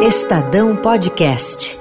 Estadão 0.00 0.76
Podcast. 0.76 1.76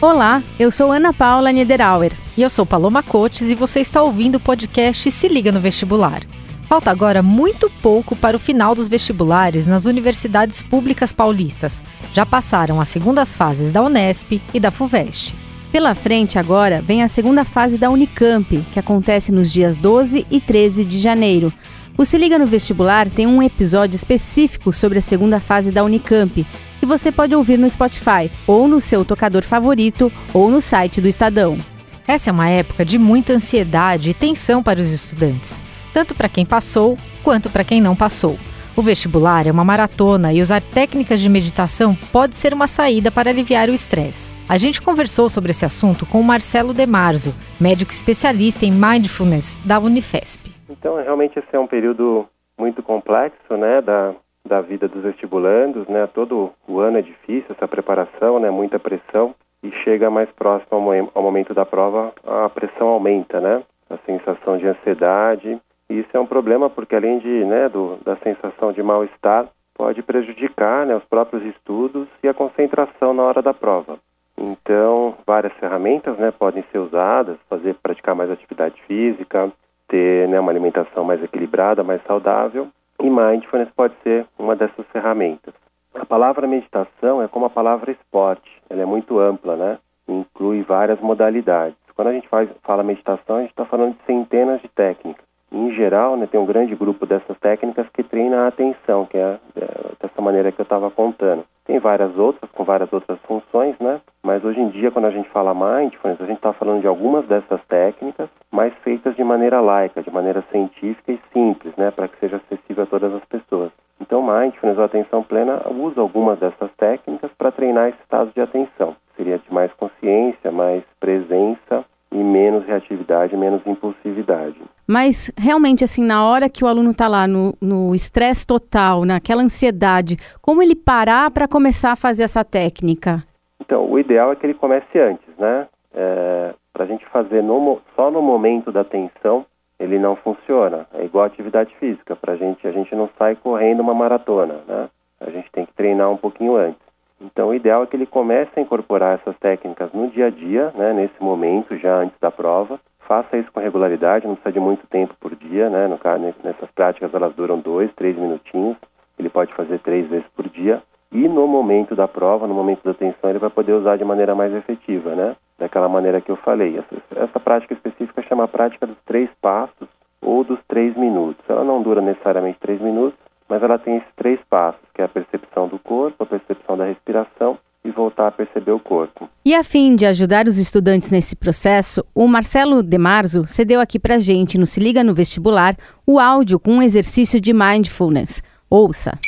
Olá, 0.00 0.40
eu 0.56 0.70
sou 0.70 0.92
Ana 0.92 1.12
Paula 1.12 1.50
Niederauer. 1.50 2.12
E 2.36 2.42
eu 2.42 2.48
sou 2.48 2.64
Paloma 2.64 3.02
Cotes 3.02 3.50
e 3.50 3.56
você 3.56 3.80
está 3.80 4.00
ouvindo 4.00 4.36
o 4.36 4.40
podcast 4.40 5.10
Se 5.10 5.26
Liga 5.26 5.50
no 5.50 5.60
Vestibular. 5.60 6.22
Falta 6.68 6.92
agora 6.92 7.24
muito 7.24 7.68
pouco 7.82 8.14
para 8.14 8.36
o 8.36 8.40
final 8.40 8.72
dos 8.72 8.86
vestibulares 8.86 9.66
nas 9.66 9.84
universidades 9.84 10.62
públicas 10.62 11.12
paulistas. 11.12 11.82
Já 12.14 12.24
passaram 12.24 12.80
as 12.80 12.88
segundas 12.88 13.34
fases 13.34 13.72
da 13.72 13.82
Unesp 13.82 14.40
e 14.54 14.60
da 14.60 14.70
FUVEST. 14.70 15.34
Pela 15.72 15.94
frente 15.94 16.38
agora 16.38 16.80
vem 16.80 17.02
a 17.02 17.08
segunda 17.08 17.44
fase 17.44 17.76
da 17.76 17.90
Unicamp, 17.90 18.64
que 18.72 18.78
acontece 18.78 19.32
nos 19.32 19.50
dias 19.50 19.74
12 19.74 20.24
e 20.30 20.40
13 20.40 20.84
de 20.84 21.00
janeiro. 21.00 21.52
O 21.96 22.04
Se 22.04 22.16
Liga 22.18 22.38
no 22.38 22.46
Vestibular 22.46 23.08
tem 23.08 23.26
um 23.26 23.42
episódio 23.42 23.94
específico 23.94 24.72
sobre 24.72 24.98
a 24.98 25.02
segunda 25.02 25.38
fase 25.40 25.70
da 25.70 25.84
Unicamp, 25.84 26.46
que 26.80 26.86
você 26.86 27.12
pode 27.12 27.34
ouvir 27.34 27.58
no 27.58 27.68
Spotify, 27.68 28.30
ou 28.46 28.66
no 28.66 28.80
seu 28.80 29.04
tocador 29.04 29.42
favorito, 29.42 30.10
ou 30.32 30.50
no 30.50 30.60
site 30.60 31.00
do 31.00 31.08
Estadão. 31.08 31.58
Essa 32.06 32.30
é 32.30 32.32
uma 32.32 32.48
época 32.48 32.84
de 32.84 32.98
muita 32.98 33.32
ansiedade 33.32 34.10
e 34.10 34.14
tensão 34.14 34.62
para 34.62 34.80
os 34.80 34.90
estudantes 34.90 35.62
tanto 35.92 36.14
para 36.14 36.28
quem 36.28 36.44
passou 36.44 36.96
quanto 37.22 37.50
para 37.50 37.64
quem 37.64 37.80
não 37.80 37.94
passou. 37.94 38.38
O 38.74 38.80
vestibular 38.80 39.46
é 39.46 39.50
uma 39.50 39.64
maratona 39.64 40.32
e 40.32 40.40
usar 40.40 40.62
técnicas 40.62 41.20
de 41.20 41.28
meditação 41.28 41.94
pode 42.10 42.34
ser 42.36 42.54
uma 42.54 42.66
saída 42.66 43.10
para 43.10 43.30
aliviar 43.30 43.68
o 43.68 43.74
estresse. 43.74 44.34
A 44.48 44.56
gente 44.56 44.80
conversou 44.80 45.28
sobre 45.28 45.50
esse 45.50 45.66
assunto 45.66 46.06
com 46.06 46.18
o 46.18 46.24
Marcelo 46.24 46.72
Demarzo, 46.72 47.34
médico 47.60 47.92
especialista 47.92 48.64
em 48.64 48.72
mindfulness 48.72 49.60
da 49.62 49.78
Unifesp. 49.78 50.50
Então, 50.82 50.96
realmente 50.96 51.38
esse 51.38 51.54
é 51.54 51.60
um 51.60 51.66
período 51.68 52.26
muito 52.58 52.82
complexo, 52.82 53.56
né, 53.56 53.80
da, 53.80 54.16
da 54.44 54.60
vida 54.60 54.88
dos 54.88 55.04
vestibulandos, 55.04 55.86
né? 55.86 56.08
Todo 56.08 56.50
o 56.66 56.80
ano 56.80 56.98
é 56.98 57.02
difícil 57.02 57.54
essa 57.56 57.68
preparação, 57.68 58.40
né, 58.40 58.50
muita 58.50 58.80
pressão 58.80 59.32
e 59.62 59.70
chega 59.84 60.10
mais 60.10 60.28
próximo 60.32 60.90
ao, 60.90 61.10
ao 61.14 61.22
momento 61.22 61.54
da 61.54 61.64
prova, 61.64 62.12
a 62.26 62.48
pressão 62.48 62.88
aumenta, 62.88 63.40
né? 63.40 63.62
A 63.88 63.96
sensação 63.98 64.58
de 64.58 64.66
ansiedade 64.66 65.56
e 65.88 66.00
isso 66.00 66.08
é 66.14 66.18
um 66.18 66.26
problema 66.26 66.68
porque 66.68 66.96
além 66.96 67.20
de, 67.20 67.44
né, 67.44 67.68
do, 67.68 67.98
da 68.04 68.16
sensação 68.16 68.72
de 68.72 68.82
mal-estar, 68.82 69.46
pode 69.74 70.02
prejudicar 70.02 70.84
né, 70.84 70.96
os 70.96 71.04
próprios 71.04 71.44
estudos 71.44 72.08
e 72.24 72.28
a 72.28 72.34
concentração 72.34 73.14
na 73.14 73.22
hora 73.22 73.40
da 73.40 73.54
prova. 73.54 73.98
Então, 74.36 75.14
várias 75.24 75.52
ferramentas 75.60 76.18
né, 76.18 76.32
podem 76.32 76.64
ser 76.72 76.78
usadas, 76.78 77.38
fazer 77.48 77.76
praticar 77.76 78.16
mais 78.16 78.32
atividade 78.32 78.82
física, 78.88 79.52
ter 79.92 80.26
né, 80.26 80.40
uma 80.40 80.50
alimentação 80.50 81.04
mais 81.04 81.22
equilibrada, 81.22 81.84
mais 81.84 82.02
saudável, 82.04 82.68
e 82.98 83.10
mindfulness 83.10 83.68
pode 83.76 83.94
ser 84.02 84.26
uma 84.38 84.56
dessas 84.56 84.86
ferramentas. 84.90 85.52
A 85.94 86.06
palavra 86.06 86.46
meditação 86.46 87.22
é 87.22 87.28
como 87.28 87.44
a 87.44 87.50
palavra 87.50 87.92
esporte, 87.92 88.50
ela 88.70 88.80
é 88.80 88.86
muito 88.86 89.18
ampla, 89.18 89.54
né? 89.54 89.78
Inclui 90.08 90.62
várias 90.62 90.98
modalidades. 91.00 91.76
Quando 91.94 92.08
a 92.08 92.12
gente 92.12 92.26
faz, 92.28 92.48
fala 92.62 92.82
meditação, 92.82 93.36
a 93.36 93.40
gente 93.40 93.50
está 93.50 93.66
falando 93.66 93.94
de 93.94 94.04
centenas 94.06 94.62
de 94.62 94.68
técnicas 94.68 95.26
em 95.52 95.70
geral, 95.74 96.16
né, 96.16 96.26
tem 96.26 96.40
um 96.40 96.46
grande 96.46 96.74
grupo 96.74 97.04
dessas 97.04 97.38
técnicas 97.38 97.86
que 97.90 98.02
treina 98.02 98.44
a 98.44 98.48
atenção, 98.48 99.04
que 99.04 99.18
é, 99.18 99.38
é 99.54 99.68
dessa 100.00 100.22
maneira 100.22 100.50
que 100.50 100.60
eu 100.60 100.64
estava 100.64 100.90
contando. 100.90 101.44
Tem 101.64 101.78
várias 101.78 102.16
outras, 102.18 102.50
com 102.50 102.64
várias 102.64 102.92
outras 102.92 103.18
funções, 103.20 103.78
né? 103.78 104.00
Mas 104.22 104.44
hoje 104.44 104.60
em 104.60 104.68
dia, 104.70 104.90
quando 104.90 105.04
a 105.04 105.10
gente 105.10 105.28
fala 105.30 105.54
mindfulness, 105.54 106.20
a 106.20 106.26
gente 106.26 106.36
está 106.36 106.52
falando 106.52 106.80
de 106.80 106.86
algumas 106.86 107.24
dessas 107.26 107.60
técnicas, 107.68 108.28
mas 108.50 108.74
feitas 108.82 109.14
de 109.14 109.22
maneira 109.22 109.60
laica, 109.60 110.02
de 110.02 110.10
maneira 110.10 110.42
científica 110.50 111.12
e 111.12 111.20
simples, 111.32 111.74
né? 111.76 111.90
Para 111.90 112.08
que 112.08 112.18
seja 112.18 112.36
acessível 112.36 112.82
a 112.82 112.86
todas 112.86 113.14
as 113.14 113.24
pessoas. 113.26 113.70
Então, 114.00 114.20
mindfulness 114.20 114.78
ou 114.78 114.84
atenção 114.84 115.22
plena 115.22 115.62
usa 115.70 116.00
algumas 116.00 116.38
dessas 116.40 116.70
técnicas 116.76 117.30
para 117.38 117.52
treinar 117.52 117.88
esse 117.88 118.00
estado 118.02 118.32
de 118.34 118.40
atenção. 118.40 118.96
Seria 119.16 119.38
de 119.38 119.54
mais 119.54 119.72
consciência, 119.74 120.50
mais 120.50 120.82
presença 120.98 121.84
e 122.10 122.16
menos 122.16 122.64
reatividade, 122.64 123.36
menos 123.36 123.64
impulsividade. 123.64 124.60
Mas 124.86 125.30
realmente, 125.38 125.84
assim, 125.84 126.04
na 126.04 126.24
hora 126.24 126.48
que 126.48 126.64
o 126.64 126.68
aluno 126.68 126.90
está 126.90 127.08
lá 127.08 127.26
no 127.26 127.94
estresse 127.94 128.46
total, 128.46 129.04
naquela 129.04 129.42
ansiedade, 129.42 130.16
como 130.40 130.62
ele 130.62 130.74
parar 130.74 131.30
para 131.30 131.48
começar 131.48 131.92
a 131.92 131.96
fazer 131.96 132.24
essa 132.24 132.44
técnica? 132.44 133.22
Então, 133.60 133.90
o 133.90 133.98
ideal 133.98 134.32
é 134.32 134.36
que 134.36 134.44
ele 134.44 134.54
comece 134.54 134.98
antes, 134.98 135.28
né? 135.38 135.66
É, 135.94 136.54
para 136.72 136.84
a 136.84 136.86
gente 136.86 137.06
fazer 137.06 137.42
no, 137.42 137.80
só 137.94 138.10
no 138.10 138.20
momento 138.20 138.72
da 138.72 138.82
tensão, 138.82 139.46
ele 139.78 139.98
não 139.98 140.16
funciona. 140.16 140.86
É 140.94 141.04
igual 141.04 141.24
atividade 141.24 141.74
física. 141.76 142.16
Para 142.16 142.34
a 142.34 142.36
gente, 142.36 142.66
a 142.66 142.72
gente 142.72 142.94
não 142.94 143.08
sai 143.18 143.36
correndo 143.36 143.80
uma 143.80 143.94
maratona, 143.94 144.60
né? 144.66 144.88
A 145.20 145.30
gente 145.30 145.50
tem 145.52 145.64
que 145.64 145.72
treinar 145.74 146.10
um 146.10 146.16
pouquinho 146.16 146.56
antes. 146.56 146.80
Então, 147.20 147.48
o 147.48 147.54
ideal 147.54 147.84
é 147.84 147.86
que 147.86 147.94
ele 147.94 148.06
comece 148.06 148.50
a 148.56 148.60
incorporar 148.60 149.18
essas 149.18 149.38
técnicas 149.38 149.92
no 149.92 150.08
dia 150.08 150.26
a 150.26 150.30
dia, 150.30 150.72
né, 150.74 150.92
nesse 150.92 151.22
momento, 151.22 151.76
já 151.78 151.98
antes 151.98 152.18
da 152.20 152.32
prova. 152.32 152.80
Faça 153.12 153.36
isso 153.36 153.52
com 153.52 153.60
regularidade, 153.60 154.26
não 154.26 154.34
precisa 154.34 154.54
de 154.54 154.58
muito 154.58 154.86
tempo 154.86 155.14
por 155.20 155.36
dia, 155.36 155.68
né? 155.68 155.86
No 155.86 156.00
nessas 156.42 156.70
práticas 156.70 157.12
elas 157.12 157.34
duram 157.34 157.58
dois, 157.58 157.92
três 157.92 158.16
minutinhos. 158.16 158.74
Ele 159.18 159.28
pode 159.28 159.52
fazer 159.52 159.80
três 159.80 160.08
vezes 160.08 160.26
por 160.34 160.48
dia. 160.48 160.82
E 161.12 161.28
no 161.28 161.46
momento 161.46 161.94
da 161.94 162.08
prova, 162.08 162.46
no 162.46 162.54
momento 162.54 162.82
da 162.82 162.94
tensão, 162.94 163.28
ele 163.28 163.38
vai 163.38 163.50
poder 163.50 163.74
usar 163.74 163.98
de 163.98 164.04
maneira 164.06 164.34
mais 164.34 164.54
efetiva, 164.54 165.14
né? 165.14 165.36
Daquela 165.58 165.90
maneira 165.90 166.22
que 166.22 166.30
eu 166.30 166.36
falei. 166.36 166.78
Essa, 166.78 167.22
essa 167.22 167.38
prática 167.38 167.74
específica 167.74 168.22
chama 168.22 168.48
prática 168.48 168.86
dos 168.86 168.96
três 169.04 169.28
passos 169.42 169.88
ou 170.22 170.42
dos 170.42 170.58
três 170.66 170.96
minutos. 170.96 171.44
Ela 171.46 171.64
não 171.64 171.82
dura 171.82 172.00
necessariamente 172.00 172.60
três 172.60 172.80
minutos, 172.80 173.18
mas 173.46 173.62
ela 173.62 173.78
tem 173.78 173.98
esses 173.98 174.14
três 174.16 174.40
passos, 174.48 174.80
que 174.94 175.02
é 175.02 175.04
a 175.04 175.08
percepção 175.08 175.68
do 175.68 175.78
corpo, 175.78 176.22
a 176.22 176.26
percepção 176.26 176.78
da 176.78 176.86
respiração 176.86 177.58
e 177.84 177.90
voltar 177.90 178.28
a 178.28 178.32
perceber 178.32 178.70
o 178.72 178.78
corpo. 178.78 179.28
E 179.44 179.54
a 179.54 179.64
fim 179.64 179.96
de 179.96 180.06
ajudar 180.06 180.46
os 180.46 180.58
estudantes 180.58 181.10
nesse 181.10 181.34
processo, 181.34 182.04
o 182.14 182.28
Marcelo 182.28 182.82
Demarzo 182.82 183.46
cedeu 183.46 183.80
aqui 183.80 183.98
pra 183.98 184.18
gente 184.18 184.56
no 184.56 184.66
Se 184.66 184.78
Liga 184.78 185.02
no 185.02 185.14
Vestibular 185.14 185.76
o 186.06 186.18
áudio 186.20 186.60
com 186.60 186.74
um 186.74 186.82
exercício 186.82 187.40
de 187.40 187.52
mindfulness. 187.52 188.42
Ouça. 188.70 189.18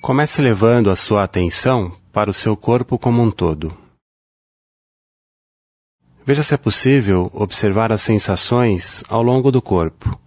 Comece 0.00 0.40
levando 0.40 0.90
a 0.90 0.96
sua 0.96 1.24
atenção 1.24 1.92
para 2.12 2.30
o 2.30 2.32
seu 2.32 2.56
corpo 2.56 2.98
como 2.98 3.22
um 3.22 3.30
todo. 3.30 3.76
Veja 6.24 6.42
se 6.42 6.54
é 6.54 6.56
possível 6.56 7.30
observar 7.34 7.92
as 7.92 8.02
sensações 8.02 9.04
ao 9.08 9.22
longo 9.22 9.50
do 9.50 9.60
corpo. 9.60 10.18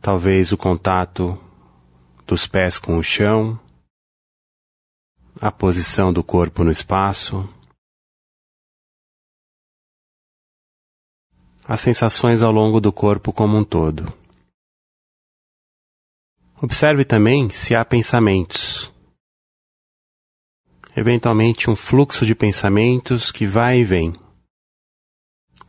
Talvez 0.00 0.52
o 0.52 0.56
contato 0.56 1.38
dos 2.26 2.46
pés 2.46 2.78
com 2.78 2.98
o 2.98 3.02
chão, 3.02 3.58
a 5.40 5.52
posição 5.52 6.12
do 6.12 6.22
corpo 6.22 6.64
no 6.64 6.70
espaço, 6.70 7.48
as 11.66 11.80
sensações 11.80 12.42
ao 12.42 12.52
longo 12.52 12.80
do 12.80 12.92
corpo 12.92 13.32
como 13.32 13.56
um 13.56 13.64
todo. 13.64 14.12
Observe 16.60 17.04
também 17.04 17.50
se 17.50 17.74
há 17.74 17.84
pensamentos. 17.84 18.92
Eventualmente, 20.96 21.68
um 21.68 21.74
fluxo 21.74 22.24
de 22.24 22.34
pensamentos 22.34 23.32
que 23.32 23.46
vai 23.46 23.80
e 23.80 23.84
vem. 23.84 24.12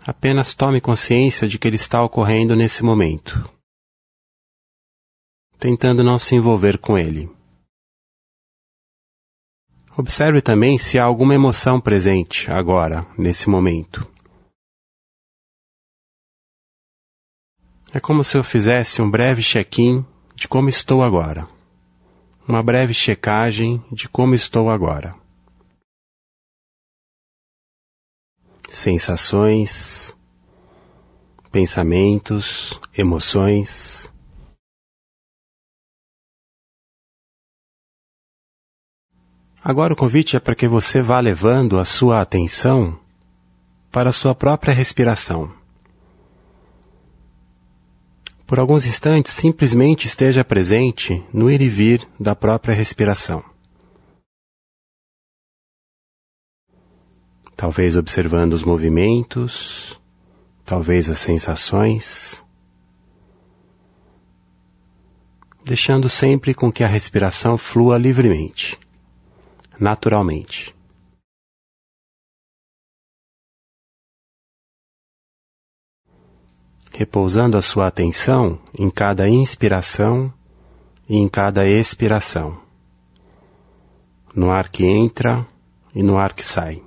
Apenas 0.06 0.54
tome 0.54 0.80
consciência 0.80 1.48
de 1.48 1.58
que 1.58 1.68
ele 1.68 1.78
está 1.78 2.04
ocorrendo 2.04 2.56
nesse 2.56 2.84
momento, 2.84 3.50
tentando 5.60 6.04
não 6.04 6.20
se 6.20 6.36
envolver 6.36 6.78
com 6.78 6.98
ele. 6.98 7.30
Observe 9.98 10.42
também 10.42 10.78
se 10.78 11.00
há 11.00 11.04
alguma 11.04 11.34
emoção 11.34 11.80
presente 11.80 12.52
agora, 12.52 13.08
nesse 13.18 13.50
momento. 13.50 14.06
É 17.94 18.00
como 18.00 18.24
se 18.24 18.36
eu 18.36 18.44
fizesse 18.44 19.02
um 19.02 19.10
breve 19.10 19.42
check-in 19.42 20.06
de 20.36 20.48
como 20.48 20.68
estou 20.68 21.02
agora. 21.02 21.48
Uma 22.48 22.62
breve 22.62 22.94
checagem 22.94 23.84
de 23.92 24.10
como 24.10 24.36
estou 24.36 24.70
agora. 24.70 25.16
sensações, 28.76 30.16
pensamentos, 31.52 32.80
emoções. 32.96 34.12
Agora 39.66 39.94
o 39.94 39.96
convite 39.96 40.38
é 40.38 40.40
para 40.40 40.54
que 40.54 40.68
você 40.68 41.02
vá 41.02 41.20
levando 41.20 41.80
a 41.80 41.86
sua 41.86 42.22
atenção 42.22 43.00
para 43.92 44.12
a 44.12 44.14
sua 44.14 44.36
própria 44.36 44.72
respiração. 44.72 45.52
Por 48.46 48.60
alguns 48.60 48.86
instantes, 48.86 49.34
simplesmente 49.34 50.06
esteja 50.06 50.44
presente 50.44 51.24
no 51.34 51.50
ir 51.50 51.62
e 51.64 51.68
vir 51.68 52.08
da 52.20 52.36
própria 52.36 52.76
respiração. 52.76 53.44
talvez 57.56 57.96
observando 57.96 58.54
os 58.54 58.64
movimentos, 58.64 60.00
talvez 60.66 61.10
as 61.10 61.20
sensações, 61.20 62.44
deixando 65.64 66.10
sempre 66.10 66.54
com 66.54 66.72
que 66.72 66.84
a 66.84 66.88
respiração 66.88 67.58
flua 67.58 67.98
livremente, 67.98 68.78
naturalmente. 69.80 70.76
Repousando 76.92 77.58
a 77.58 77.62
sua 77.62 77.88
atenção 77.88 78.60
em 78.78 78.90
cada 78.90 79.28
inspiração 79.28 80.34
e 81.10 81.18
em 81.18 81.28
cada 81.28 81.68
expiração, 81.68 82.62
no 84.34 84.50
ar 84.50 84.70
que 84.70 84.86
entra 84.86 85.46
e 85.94 86.02
no 86.02 86.18
ar 86.18 86.34
que 86.34 86.44
sai. 86.44 86.82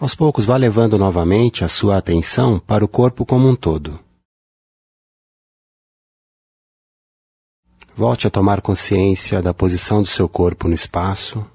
Aos 0.00 0.14
poucos, 0.14 0.46
vá 0.46 0.56
levando 0.56 0.96
novamente 0.96 1.62
a 1.62 1.68
sua 1.68 1.98
atenção 1.98 2.58
para 2.58 2.82
o 2.82 2.88
corpo 2.88 3.26
como 3.26 3.46
um 3.46 3.54
todo. 3.54 4.00
Volte 8.00 8.26
a 8.26 8.30
tomar 8.30 8.62
consciência 8.62 9.42
da 9.42 9.52
posição 9.52 10.00
do 10.00 10.08
seu 10.08 10.26
corpo 10.26 10.66
no 10.66 10.72
espaço, 10.72 11.46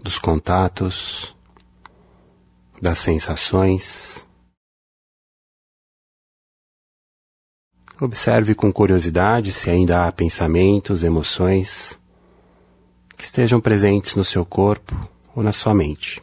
dos 0.00 0.20
contatos, 0.20 1.34
das 2.80 3.00
sensações. 3.00 4.24
Observe 8.00 8.54
com 8.54 8.72
curiosidade 8.72 9.50
se 9.50 9.68
ainda 9.68 10.06
há 10.06 10.12
pensamentos, 10.12 11.02
emoções 11.02 11.98
que 13.16 13.24
estejam 13.24 13.60
presentes 13.60 14.14
no 14.14 14.24
seu 14.24 14.46
corpo 14.46 14.94
ou 15.34 15.42
na 15.42 15.50
sua 15.50 15.74
mente. 15.74 16.22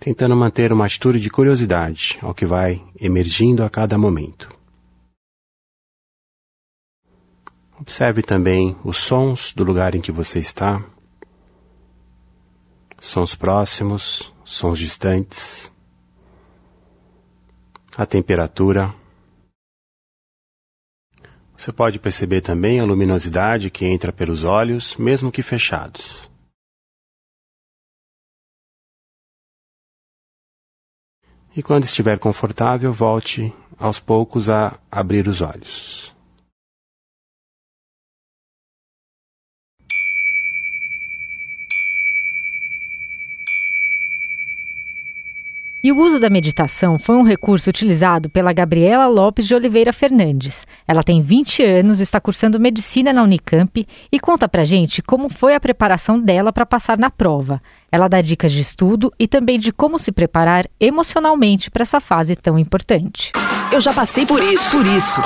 Tentando 0.00 0.34
manter 0.34 0.72
uma 0.72 0.86
atitude 0.86 1.20
de 1.20 1.28
curiosidade 1.28 2.18
ao 2.22 2.32
que 2.32 2.46
vai 2.46 2.82
emergindo 2.98 3.62
a 3.62 3.68
cada 3.68 3.98
momento. 3.98 4.48
Observe 7.78 8.22
também 8.22 8.74
os 8.82 8.96
sons 8.96 9.52
do 9.52 9.62
lugar 9.62 9.94
em 9.94 10.00
que 10.00 10.10
você 10.10 10.38
está, 10.38 10.82
sons 12.98 13.34
próximos, 13.34 14.32
sons 14.42 14.78
distantes, 14.78 15.70
a 17.94 18.06
temperatura. 18.06 18.94
Você 21.58 21.70
pode 21.70 21.98
perceber 21.98 22.40
também 22.40 22.80
a 22.80 22.84
luminosidade 22.84 23.70
que 23.70 23.84
entra 23.84 24.10
pelos 24.10 24.44
olhos, 24.44 24.96
mesmo 24.96 25.30
que 25.30 25.42
fechados. 25.42 26.29
E 31.56 31.62
quando 31.62 31.84
estiver 31.84 32.18
confortável, 32.18 32.92
volte 32.92 33.52
aos 33.78 33.98
poucos 33.98 34.48
a 34.48 34.78
abrir 34.90 35.26
os 35.26 35.40
olhos. 35.40 36.14
E 45.82 45.90
o 45.90 45.96
uso 45.98 46.20
da 46.20 46.28
meditação 46.28 46.98
foi 46.98 47.16
um 47.16 47.22
recurso 47.22 47.70
utilizado 47.70 48.28
pela 48.28 48.52
Gabriela 48.52 49.06
Lopes 49.06 49.46
de 49.46 49.54
Oliveira 49.54 49.94
Fernandes. 49.94 50.66
Ela 50.86 51.02
tem 51.02 51.22
20 51.22 51.62
anos, 51.62 52.00
está 52.00 52.20
cursando 52.20 52.60
medicina 52.60 53.14
na 53.14 53.22
Unicamp 53.22 53.86
e 54.12 54.20
conta 54.20 54.46
pra 54.46 54.62
gente 54.62 55.02
como 55.02 55.30
foi 55.30 55.54
a 55.54 55.60
preparação 55.60 56.20
dela 56.20 56.52
para 56.52 56.66
passar 56.66 56.98
na 56.98 57.10
prova. 57.10 57.62
Ela 57.90 58.08
dá 58.08 58.20
dicas 58.20 58.52
de 58.52 58.60
estudo 58.60 59.10
e 59.18 59.26
também 59.26 59.58
de 59.58 59.72
como 59.72 59.98
se 59.98 60.12
preparar 60.12 60.66
emocionalmente 60.78 61.70
para 61.70 61.80
essa 61.80 61.98
fase 61.98 62.36
tão 62.36 62.58
importante. 62.58 63.32
Eu 63.72 63.80
já 63.80 63.94
passei 63.94 64.26
por 64.26 64.42
isso, 64.42 64.76
por 64.76 64.86
isso. 64.86 65.22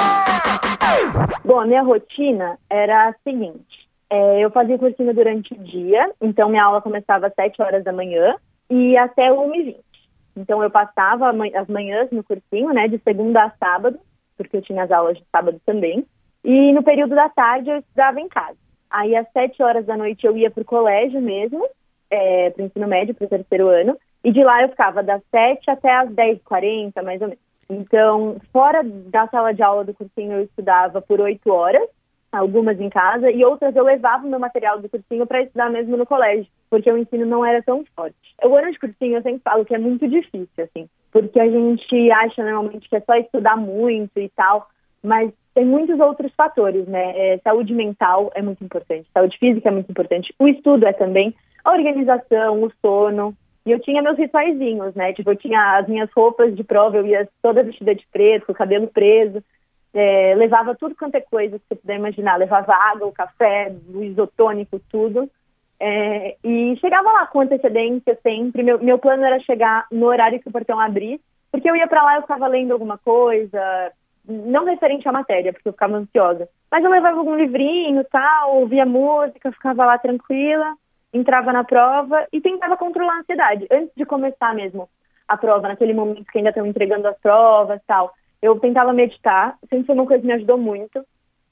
Bom, 1.45 1.59
a 1.59 1.67
minha 1.67 1.83
rotina 1.83 2.57
era 2.71 3.09
a 3.09 3.15
seguinte: 3.25 3.89
é, 4.09 4.45
eu 4.45 4.53
fazia 4.53 4.79
cursinho 4.79 5.13
durante 5.13 5.53
o 5.53 5.59
dia, 5.65 6.13
então 6.23 6.49
minha 6.49 6.63
aula 6.63 6.81
começava 6.81 7.27
às 7.27 7.35
7 7.35 7.61
horas 7.61 7.83
da 7.83 7.93
manhã 7.93 8.37
e 8.71 8.97
até 8.97 9.33
1h20. 9.33 9.94
Então 10.37 10.63
eu 10.63 10.71
passava 10.71 11.31
as 11.31 11.69
manhãs 11.69 12.11
no 12.11 12.25
cursinho, 12.25 12.73
né, 12.73 12.89
de 12.89 12.99
segunda 12.99 13.45
a 13.45 13.51
sábado, 13.51 13.99
porque 14.37 14.57
eu 14.57 14.63
tinha 14.63 14.83
as 14.83 14.91
aulas 14.91 15.17
de 15.17 15.25
sábado 15.31 15.61
também. 15.65 16.05
E 16.45 16.73
no 16.73 16.83
período 16.83 17.15
da 17.15 17.29
tarde 17.29 17.71
eu 17.71 17.79
estudava 17.79 18.21
em 18.21 18.29
casa. 18.29 18.57
Aí 18.91 19.17
às 19.17 19.31
sete 19.33 19.63
horas 19.63 19.87
da 19.87 19.97
noite 19.97 20.27
eu 20.27 20.37
ia 20.37 20.51
para 20.51 20.63
o 20.63 20.67
colégio 20.67 21.21
mesmo, 21.21 21.67
é, 22.11 22.51
para 22.51 22.63
o 22.63 22.67
ensino 22.67 22.87
médio, 22.87 23.15
para 23.15 23.27
o 23.27 23.29
terceiro 23.29 23.69
ano. 23.69 23.97
E 24.23 24.33
de 24.33 24.43
lá 24.43 24.63
eu 24.63 24.69
ficava 24.69 25.03
das 25.03 25.23
sete 25.31 25.71
até 25.71 25.95
as 25.95 26.11
dez 26.11 26.43
quarenta, 26.43 27.03
mais 27.03 27.21
ou 27.21 27.29
menos. 27.29 27.43
Então, 27.69 28.37
fora 28.53 28.83
da 28.85 29.27
sala 29.29 29.53
de 29.53 29.63
aula 29.63 29.85
do 29.85 29.95
cursinho, 29.95 30.33
eu 30.33 30.45
estudava 30.45 31.01
por 31.01 31.21
oito 31.21 31.51
horas 31.51 31.89
algumas 32.39 32.81
em 32.81 32.89
casa, 32.89 33.31
e 33.31 33.45
outras 33.45 33.75
eu 33.75 33.85
levava 33.85 34.27
o 34.27 34.31
meu 34.31 34.39
material 34.39 34.81
do 34.81 34.89
cursinho 34.89 35.27
para 35.27 35.43
estudar 35.43 35.71
mesmo 35.71 35.97
no 35.97 36.07
colégio, 36.07 36.47
porque 36.71 36.91
o 36.91 36.99
ensino 36.99 37.27
não 37.27 37.45
era 37.45 37.63
tão 37.63 37.85
forte. 37.95 38.17
O 38.45 38.55
ano 38.57 38.73
de 38.73 38.79
cursinho 38.79 39.17
eu 39.17 39.23
sempre 39.23 39.43
falo 39.43 39.65
que 39.65 39.75
é 39.75 39.79
muito 39.79 40.09
difícil, 40.09 40.65
assim, 40.65 40.89
porque 41.13 41.39
a 41.39 41.49
gente 41.49 42.11
acha 42.11 42.43
normalmente 42.43 42.89
que 42.89 42.97
é 42.97 43.01
só 43.01 43.15
estudar 43.17 43.57
muito 43.57 44.19
e 44.19 44.29
tal, 44.31 44.69
mas 45.03 45.33
tem 45.55 45.65
muitos 45.65 46.01
outros 46.01 46.33
fatores, 46.35 46.87
né? 46.87 47.13
É, 47.17 47.39
saúde 47.39 47.73
mental 47.73 48.31
é 48.35 48.43
muito 48.43 48.65
importante, 48.65 49.09
saúde 49.13 49.39
física 49.39 49.69
é 49.69 49.73
muito 49.73 49.91
importante, 49.91 50.35
o 50.39 50.49
estudo 50.49 50.87
é 50.87 50.93
também, 50.93 51.35
a 51.65 51.73
organização, 51.73 52.63
o 52.63 52.73
sono. 52.83 53.35
E 53.67 53.71
eu 53.71 53.81
tinha 53.81 54.03
meus 54.03 54.19
rituaizinhos, 54.19 54.95
né? 54.95 55.15
Tipo, 55.15 55.31
eu 55.31 55.37
tinha 55.37 55.79
as 55.79 55.89
minhas 55.89 56.11
roupas 56.15 56.55
de 56.55 56.63
prova, 56.63 56.99
eu 56.99 57.07
ia 57.07 57.27
toda 57.41 57.63
vestida 57.63 57.95
de 57.95 58.07
preto, 58.13 58.45
com 58.45 58.53
o 58.53 58.55
cabelo 58.55 58.89
preso 58.89 59.43
é, 59.95 60.35
levava 60.35 60.75
tudo 60.75 60.97
quanto 60.97 61.15
é 61.15 61.21
coisa 61.21 61.57
que 61.57 61.65
você 61.69 61.77
puder 61.77 61.97
imaginar, 61.97 62.37
levava 62.37 62.75
água, 62.75 63.07
o 63.07 63.13
café, 63.13 63.73
o 63.95 64.03
isotônico, 64.03 64.81
tudo. 64.91 65.31
É, 65.79 66.37
e 66.43 66.77
chegava 66.81 67.13
lá 67.13 67.27
com 67.27 67.41
antecedência 67.41 68.19
sempre. 68.21 68.65
Meu, 68.65 68.79
meu 68.83 68.99
plano 68.99 69.25
era 69.25 69.39
chegar 69.41 69.87
no 69.93 70.07
horário 70.07 70.41
que 70.41 70.49
o 70.49 70.53
portão 70.53 70.81
abrisse, 70.81 71.23
porque 71.53 71.71
eu 71.71 71.77
ia 71.77 71.87
para 71.87 72.03
lá, 72.03 72.17
eu 72.17 72.23
ficava 72.23 72.49
lendo 72.49 72.73
alguma 72.73 72.99
coisa, 72.99 73.93
não 74.27 74.65
referente 74.65 75.09
à 75.09 75.13
matéria, 75.13 75.53
porque 75.53 75.69
eu 75.69 75.73
ficava 75.73 75.97
ansiosa. 75.97 76.49
Mas 76.71 76.83
eu 76.83 76.91
levava 76.91 77.19
algum 77.19 77.37
livrinho 77.37 78.05
tal, 78.11 78.57
ouvia 78.57 78.85
música, 78.85 79.53
ficava 79.53 79.87
lá 79.87 79.97
tranquila, 79.97 80.75
entrava 81.13 81.53
na 81.53 81.63
prova 81.63 82.27
e 82.33 82.41
tentava 82.41 82.77
controlar 82.77 83.15
a 83.15 83.21
ansiedade. 83.21 83.69
Antes 83.71 83.93
de 83.97 84.05
começar 84.05 84.53
mesmo 84.55 84.89
a 85.29 85.37
prova, 85.37 85.69
naquele 85.69 85.95
momento 85.95 86.27
que 86.33 86.39
ainda 86.39 86.51
estão 86.51 86.67
entregando 86.67 87.07
as 87.07 87.17
provas 87.19 87.81
tal 87.87 88.13
eu 88.43 88.59
tentava 88.59 88.93
meditar, 88.93 89.57
sempre 89.69 89.87
foi 89.87 89.95
uma 89.95 90.07
coisa 90.07 90.21
que 90.21 90.27
me 90.27 90.35
ajudou 90.35 90.59
muito. 90.59 91.05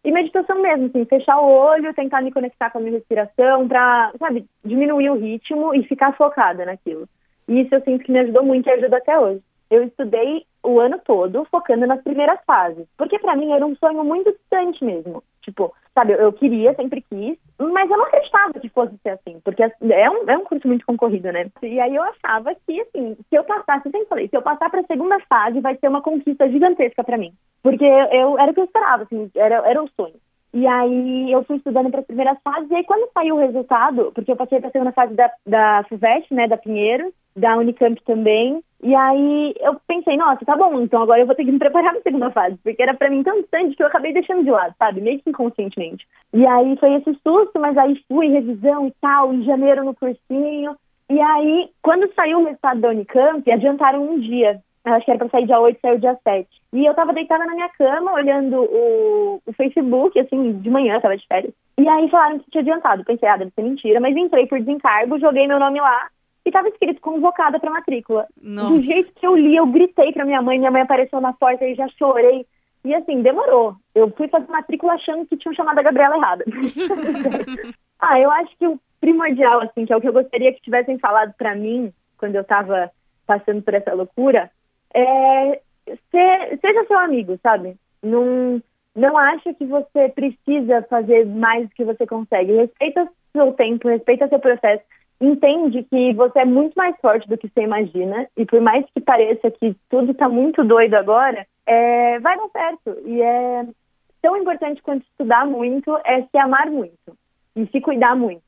E 0.04 0.10
meditação 0.10 0.60
mesmo, 0.60 0.86
assim, 0.86 1.04
fechar 1.04 1.38
o 1.38 1.48
olho, 1.48 1.94
tentar 1.94 2.22
me 2.22 2.32
conectar 2.32 2.70
com 2.70 2.78
a 2.78 2.80
minha 2.80 2.94
respiração 2.94 3.68
para, 3.68 4.12
sabe, 4.18 4.46
diminuir 4.64 5.10
o 5.10 5.18
ritmo 5.18 5.74
e 5.74 5.84
ficar 5.84 6.16
focada 6.16 6.64
naquilo. 6.64 7.08
E 7.46 7.60
isso 7.60 7.74
eu 7.74 7.82
sinto 7.82 8.04
que 8.04 8.10
me 8.10 8.18
ajudou 8.20 8.42
muito 8.42 8.68
e 8.68 8.72
ajuda 8.72 8.96
até 8.96 9.18
hoje. 9.18 9.42
Eu 9.70 9.84
estudei 9.84 10.44
o 10.62 10.78
ano 10.80 10.98
todo 11.04 11.44
focando 11.46 11.86
nas 11.86 12.02
primeiras 12.02 12.38
fases, 12.46 12.86
porque 12.96 13.18
para 13.18 13.36
mim 13.36 13.52
era 13.52 13.66
um 13.66 13.74
sonho 13.76 14.04
muito 14.04 14.32
distante 14.32 14.84
mesmo. 14.84 15.22
Tipo, 15.42 15.74
sabe, 15.92 16.12
eu 16.12 16.32
queria, 16.32 16.72
sempre 16.74 17.02
quis, 17.02 17.36
mas 17.58 17.90
eu 17.90 17.98
não 17.98 18.04
acreditava 18.04 18.52
que 18.60 18.68
fosse 18.68 18.96
ser 19.02 19.10
assim, 19.10 19.40
porque 19.44 19.62
é 19.62 20.10
um, 20.10 20.30
é 20.30 20.38
um 20.38 20.44
curso 20.44 20.68
muito 20.68 20.86
concorrido, 20.86 21.32
né? 21.32 21.50
E 21.62 21.80
aí 21.80 21.96
eu 21.96 22.02
achava 22.02 22.54
que, 22.54 22.80
assim, 22.80 23.16
se 23.28 23.34
eu 23.34 23.42
passasse, 23.42 23.86
eu 23.86 23.92
sempre 23.92 24.08
falei, 24.08 24.28
se 24.28 24.36
eu 24.36 24.42
passar 24.42 24.70
para 24.70 24.80
a 24.80 24.86
segunda 24.86 25.18
fase, 25.28 25.60
vai 25.60 25.76
ser 25.76 25.88
uma 25.88 26.00
conquista 26.00 26.48
gigantesca 26.48 27.02
para 27.02 27.18
mim. 27.18 27.32
Porque 27.62 27.84
eu, 27.84 28.06
eu, 28.12 28.38
era 28.38 28.52
o 28.52 28.54
que 28.54 28.60
eu 28.60 28.64
esperava, 28.64 29.02
assim, 29.02 29.30
era, 29.34 29.68
era 29.68 29.82
um 29.82 29.88
sonho. 29.88 30.14
E 30.54 30.66
aí 30.66 31.32
eu 31.32 31.42
fui 31.44 31.56
estudando 31.56 31.90
para 31.90 32.00
as 32.00 32.06
primeiras 32.06 32.38
fases, 32.44 32.70
e 32.70 32.74
aí 32.74 32.84
quando 32.84 33.10
saiu 33.12 33.36
o 33.36 33.38
resultado, 33.38 34.12
porque 34.14 34.30
eu 34.30 34.36
passei 34.36 34.60
para 34.60 34.68
a 34.68 34.72
segunda 34.72 34.92
fase 34.92 35.14
da, 35.14 35.30
da 35.46 35.84
FUVEST, 35.88 36.32
né, 36.34 36.46
da 36.46 36.58
Pinheiros, 36.58 37.12
da 37.34 37.56
Unicamp 37.56 38.02
também, 38.04 38.62
e 38.82 38.94
aí 38.94 39.54
eu 39.60 39.80
pensei, 39.86 40.16
nossa, 40.16 40.44
tá 40.44 40.54
bom, 40.54 40.82
então 40.82 41.02
agora 41.02 41.20
eu 41.20 41.26
vou 41.26 41.34
ter 41.34 41.46
que 41.46 41.52
me 41.52 41.58
preparar 41.58 41.92
para 41.92 42.00
a 42.00 42.02
segunda 42.02 42.30
fase, 42.30 42.58
porque 42.62 42.82
era 42.82 42.92
para 42.92 43.08
mim 43.08 43.22
tão 43.22 43.40
distante 43.40 43.74
que 43.74 43.82
eu 43.82 43.86
acabei 43.86 44.12
deixando 44.12 44.44
de 44.44 44.50
lado, 44.50 44.74
sabe, 44.78 45.00
meio 45.00 45.20
que 45.20 45.30
inconscientemente. 45.30 46.06
E 46.34 46.46
aí 46.46 46.76
foi 46.76 46.94
esse 46.94 47.14
susto, 47.22 47.58
mas 47.58 47.76
aí 47.78 47.98
fui, 48.06 48.28
revisão 48.28 48.88
e 48.88 48.92
tal, 49.00 49.32
em 49.32 49.44
janeiro 49.44 49.84
no 49.84 49.94
cursinho, 49.94 50.76
e 51.12 51.20
aí, 51.20 51.68
quando 51.82 52.10
saiu 52.14 52.40
o 52.40 52.44
resultado 52.44 52.80
da 52.80 52.88
Unicamp, 52.88 53.50
adiantaram 53.50 54.02
um 54.02 54.18
dia. 54.18 54.62
Acho 54.84 55.04
que 55.04 55.10
era 55.12 55.18
para 55.18 55.28
sair 55.28 55.46
dia 55.46 55.60
8, 55.60 55.78
saiu 55.80 55.98
dia 55.98 56.18
7. 56.24 56.48
E 56.72 56.84
eu 56.84 56.94
tava 56.94 57.12
deitada 57.12 57.44
na 57.44 57.54
minha 57.54 57.68
cama, 57.68 58.12
olhando 58.12 58.56
o, 58.62 59.40
o 59.46 59.52
Facebook, 59.52 60.18
assim, 60.18 60.58
de 60.58 60.70
manhã, 60.70 60.98
tava 61.00 61.16
de 61.16 61.26
férias. 61.26 61.54
E 61.78 61.88
aí 61.88 62.08
falaram 62.10 62.40
que 62.40 62.50
tinha 62.50 62.62
adiantado. 62.62 63.04
Pensei, 63.04 63.28
ah, 63.28 63.36
deve 63.36 63.52
ser 63.52 63.62
mentira. 63.62 64.00
Mas 64.00 64.16
entrei 64.16 64.46
por 64.46 64.58
desencargo, 64.58 65.20
joguei 65.20 65.46
meu 65.46 65.60
nome 65.60 65.80
lá 65.80 66.08
e 66.44 66.50
tava 66.50 66.68
escrito 66.68 67.00
convocada 67.00 67.60
pra 67.60 67.70
matrícula. 67.70 68.26
Nossa. 68.40 68.68
Do 68.68 68.82
jeito 68.82 69.12
que 69.14 69.26
eu 69.26 69.36
li, 69.36 69.56
eu 69.56 69.66
gritei 69.66 70.12
pra 70.12 70.24
minha 70.24 70.42
mãe, 70.42 70.58
minha 70.58 70.70
mãe 70.70 70.82
apareceu 70.82 71.20
na 71.20 71.32
porta 71.32 71.64
e 71.64 71.74
já 71.74 71.86
chorei. 71.96 72.44
E 72.84 72.92
assim, 72.94 73.22
demorou. 73.22 73.76
Eu 73.94 74.10
fui 74.10 74.26
fazer 74.26 74.48
matrícula 74.48 74.94
achando 74.94 75.24
que 75.26 75.36
tinham 75.36 75.54
chamado 75.54 75.78
a 75.78 75.82
Gabriela 75.82 76.16
errada. 76.16 76.44
ah, 78.00 78.18
eu 78.18 78.30
acho 78.32 78.56
que 78.58 78.66
o 78.66 78.80
primordial, 79.00 79.60
assim, 79.60 79.86
que 79.86 79.92
é 79.92 79.96
o 79.96 80.00
que 80.00 80.08
eu 80.08 80.12
gostaria 80.12 80.52
que 80.52 80.62
tivessem 80.62 80.98
falado 80.98 81.32
para 81.38 81.54
mim 81.54 81.92
quando 82.18 82.34
eu 82.34 82.42
estava 82.42 82.90
passando 83.24 83.62
por 83.62 83.74
essa 83.74 83.94
loucura, 83.94 84.50
é 84.94 85.60
seja 86.60 86.84
seu 86.86 86.98
amigo, 86.98 87.38
sabe? 87.42 87.76
Não, 88.02 88.62
não 88.94 89.16
acha 89.16 89.52
que 89.54 89.64
você 89.64 90.08
precisa 90.08 90.82
fazer 90.82 91.26
mais 91.26 91.68
do 91.68 91.74
que 91.74 91.84
você 91.84 92.06
consegue. 92.06 92.52
Respeita 92.52 93.08
seu 93.32 93.52
tempo, 93.52 93.88
respeita 93.88 94.28
seu 94.28 94.38
processo. 94.38 94.82
Entende 95.20 95.84
que 95.84 96.12
você 96.14 96.40
é 96.40 96.44
muito 96.44 96.74
mais 96.74 96.96
forte 97.00 97.28
do 97.28 97.38
que 97.38 97.48
você 97.48 97.62
imagina. 97.62 98.26
E 98.36 98.44
por 98.44 98.60
mais 98.60 98.84
que 98.92 99.00
pareça 99.00 99.50
que 99.50 99.76
tudo 99.88 100.12
está 100.12 100.28
muito 100.28 100.64
doido 100.64 100.94
agora, 100.94 101.46
é, 101.66 102.18
vai 102.20 102.36
dar 102.36 102.48
certo. 102.48 102.98
E 103.06 103.22
é 103.22 103.66
tão 104.20 104.36
importante 104.36 104.82
quanto 104.82 105.04
estudar 105.04 105.46
muito 105.46 105.96
é 106.04 106.22
se 106.22 106.38
amar 106.38 106.70
muito 106.70 107.16
e 107.56 107.66
se 107.66 107.80
cuidar 107.80 108.16
muito. 108.16 108.42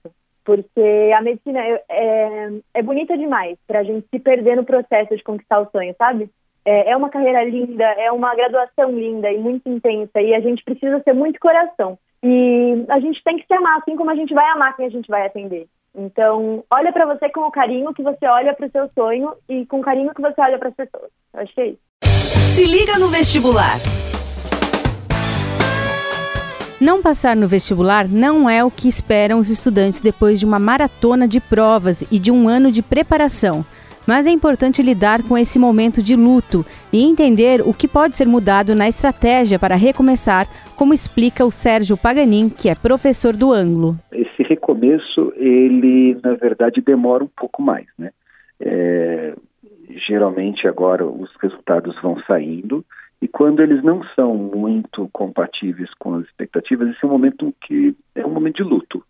Porque 0.45 1.13
a 1.17 1.23
medicina 1.23 1.59
é, 1.61 1.83
é, 1.89 2.51
é 2.75 2.83
bonita 2.83 3.17
demais 3.17 3.57
para 3.67 3.81
a 3.81 3.83
gente 3.83 4.07
se 4.11 4.19
perder 4.19 4.57
no 4.57 4.65
processo 4.65 5.17
de 5.17 5.23
conquistar 5.23 5.61
o 5.61 5.71
sonho, 5.71 5.95
sabe? 5.97 6.29
É, 6.65 6.91
é 6.91 6.97
uma 6.97 7.11
carreira 7.11 7.45
linda, 7.45 7.85
é 7.85 8.11
uma 8.13 8.35
graduação 8.35 8.91
linda 8.91 9.31
e 9.31 9.39
muito 9.39 9.69
intensa, 9.69 10.21
e 10.21 10.35
a 10.35 10.41
gente 10.41 10.65
precisa 10.65 11.01
ter 11.01 11.13
muito 11.13 11.41
coração. 11.41 11.99
E 12.23 12.85
a 12.89 13.01
gente 13.01 13.23
tem 13.23 13.39
que 13.39 13.47
se 13.47 13.55
amar, 13.55 13.79
assim 13.79 13.97
como 13.97 14.11
a 14.11 14.15
gente 14.15 14.33
vai 14.33 14.49
amar 14.51 14.75
quem 14.77 14.87
a 14.87 14.91
gente 14.91 15.09
vai 15.09 15.27
atender. 15.27 15.67
Então, 15.95 16.65
olha 16.71 16.93
para 16.93 17.07
você 17.07 17.29
com 17.29 17.43
o 17.43 17.51
carinho 17.51 17.95
que 17.95 18.03
você 18.03 18.27
olha 18.27 18.53
para 18.55 18.67
o 18.67 18.71
seu 18.71 18.91
sonho 18.95 19.33
e 19.49 19.65
com 19.67 19.79
o 19.81 19.83
carinho 19.83 20.13
que 20.15 20.21
você 20.21 20.41
olha 20.41 20.59
para 20.59 20.69
as 20.69 20.75
pessoas. 20.75 21.11
Eu 21.33 21.41
acho 21.41 21.55
que 21.55 21.61
é 21.61 21.67
isso. 21.69 21.81
Se 22.55 22.67
liga 22.67 22.99
no 22.99 23.09
vestibular. 23.09 23.79
Não 26.81 27.01
passar 27.01 27.37
no 27.37 27.47
vestibular 27.47 28.09
não 28.09 28.51
é 28.51 28.65
o 28.65 28.71
que 28.71 28.89
esperam 28.89 29.39
os 29.39 29.49
estudantes 29.49 30.01
depois 30.01 30.41
de 30.41 30.45
uma 30.45 30.59
maratona 30.59 31.27
de 31.29 31.41
provas 31.41 32.03
e 32.11 32.19
de 32.19 32.33
um 32.33 32.49
ano 32.49 32.73
de 32.73 32.83
preparação. 32.83 33.65
Mas 34.07 34.27
é 34.27 34.31
importante 34.31 34.83
lidar 34.83 35.23
com 35.23 35.39
esse 35.39 35.59
momento 35.59 36.03
de 36.03 36.17
luto 36.17 36.67
e 36.93 37.03
entender 37.03 37.63
o 37.63 37.73
que 37.73 37.89
pode 37.89 38.17
ser 38.17 38.27
mudado 38.27 38.75
na 38.75 38.89
estratégia 38.89 39.59
para 39.59 39.77
recomeçar, 39.77 40.47
como 40.77 40.93
explica 40.93 41.45
o 41.45 41.51
Sérgio 41.51 41.97
Paganin, 41.97 42.51
que 42.51 42.69
é 42.69 42.75
professor 42.75 43.35
do 43.35 43.53
ângulo. 43.53 43.97
Esse 44.13 44.43
recomeço, 44.43 45.33
ele 45.37 46.19
na 46.23 46.35
verdade 46.35 46.83
demora 46.83 47.25
um 47.25 47.31
pouco 47.35 47.63
mais, 47.63 47.87
né? 47.97 48.11
É, 48.61 49.35
geralmente 50.07 50.67
agora 50.67 51.07
os 51.07 51.31
resultados 51.41 51.95
vão 52.03 52.21
saindo 52.27 52.85
e 53.21 53.29
quando 53.29 53.61
eles 53.61 53.83
não 53.83 54.03
são 54.15 54.35
muito 54.35 55.09
compatíveis 55.13 55.93
com 55.95 56.15
as 56.15 56.25
expectativas, 56.27 56.89
esse 56.89 57.05
é 57.05 57.07
um 57.07 57.11
momento 57.11 57.55
que 57.61 57.97
é 58.15 58.27
um 58.27 58.31
momento 58.31 58.57
de 58.57 58.63
luto 58.63 59.05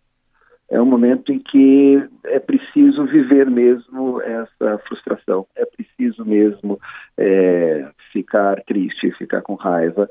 é 0.70 0.80
um 0.80 0.86
momento 0.86 1.32
em 1.32 1.38
que 1.38 2.02
é 2.24 2.38
preciso 2.38 3.04
viver 3.04 3.50
mesmo 3.50 4.20
essa 4.22 4.78
frustração, 4.88 5.46
é 5.54 5.64
preciso 5.64 6.24
mesmo 6.24 6.80
é, 7.16 7.88
ficar 8.12 8.62
triste, 8.64 9.12
ficar 9.12 9.42
com 9.42 9.54
raiva. 9.54 10.08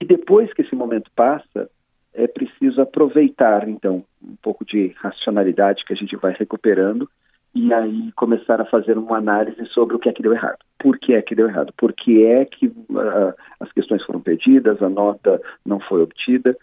E 0.00 0.04
depois 0.04 0.52
que 0.52 0.62
esse 0.62 0.74
momento 0.74 1.10
passa, 1.14 1.68
é 2.14 2.26
preciso 2.26 2.80
aproveitar, 2.80 3.68
então, 3.68 4.04
um 4.22 4.36
pouco 4.42 4.64
de 4.64 4.94
racionalidade 4.96 5.84
que 5.84 5.92
a 5.92 5.96
gente 5.96 6.16
vai 6.16 6.32
recuperando 6.32 7.08
e 7.54 7.72
aí 7.72 8.10
começar 8.16 8.60
a 8.60 8.64
fazer 8.64 8.98
uma 8.98 9.18
análise 9.18 9.64
sobre 9.66 9.94
o 9.94 9.98
que 9.98 10.08
é 10.08 10.12
que 10.12 10.22
deu 10.22 10.32
errado. 10.32 10.58
Por 10.78 10.98
que 10.98 11.14
é 11.14 11.22
que 11.22 11.34
deu 11.34 11.48
errado? 11.48 11.72
Por 11.76 11.92
que 11.92 12.24
é 12.24 12.44
que 12.44 12.72
as 13.60 13.72
questões 13.72 14.04
foram 14.04 14.20
perdidas, 14.20 14.82
a 14.82 14.88
nota 14.88 15.40
não 15.64 15.80
foi 15.80 16.02
obtida? 16.02 16.56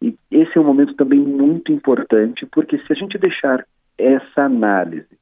E 0.00 0.16
esse 0.30 0.56
é 0.56 0.60
um 0.60 0.64
momento 0.64 0.94
também 0.94 1.18
muito 1.18 1.72
importante, 1.72 2.46
porque 2.46 2.78
se 2.78 2.92
a 2.92 2.94
gente 2.94 3.18
deixar 3.18 3.66
essa 3.98 4.42
análise 4.42 5.18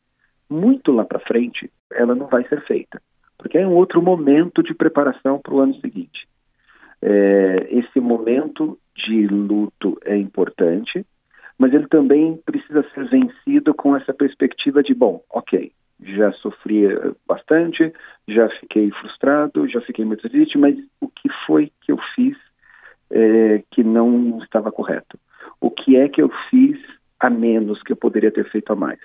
muito 0.51 0.93
lá 0.93 1.05
para 1.05 1.21
frente, 1.21 1.71
ela 1.93 2.15
não 2.15 2.27
vai 2.27 2.47
ser 2.49 2.61
feita, 2.63 3.01
porque 3.39 3.59
é 3.59 3.67
um 3.67 3.75
outro 3.75 4.03
momento 4.03 4.63
de 4.63 4.75
preparação 4.75 5.39
para 5.39 5.55
o 5.55 5.61
ano 5.61 5.75
seguinte. 5.81 6.27
É, 7.01 7.69
esse 7.71 8.01
momento 8.01 8.79
de 8.97 9.27
luto 9.27 9.99
é 10.05 10.17
importante, 10.17 11.05
mas 11.59 11.73
ele 11.73 11.87
também 11.89 12.37
precisa 12.45 12.85
ser 12.95 13.09
vencido 13.09 13.75
com 13.75 13.97
essa 13.97 14.13
perspectiva 14.13 14.83
de, 14.83 14.95
bom, 14.95 15.23
ok, 15.31 15.71
já 16.05 16.33
sofri 16.33 16.85
bastante, 17.27 17.93
já 18.29 18.49
fiquei 18.61 18.91
frustrado, 18.93 19.69
já 19.69 19.81
fiquei 19.81 20.05
muito 20.05 20.29
triste, 20.29 20.59
mas 20.59 20.77
o 21.01 21.09
que 21.09 21.29
foi 21.47 21.73
que 21.81 21.93
eu 21.93 21.99
fiz 22.15 22.37
é, 23.11 23.63
que 23.71 23.83
não 23.83 24.39
estava 24.43 24.71
correto. 24.71 25.19
O 25.61 25.71
que 25.71 25.97
é 25.97 26.09
que 26.09 26.21
eu 26.21 26.31
fiz 26.51 26.79
a 27.19 27.31
menos 27.31 27.83
que 27.83 27.93
eu 27.93 27.97
poderia 27.97 28.31
ter 28.31 28.49
feito 28.51 28.73
a 28.73 28.77
mais? 28.77 28.99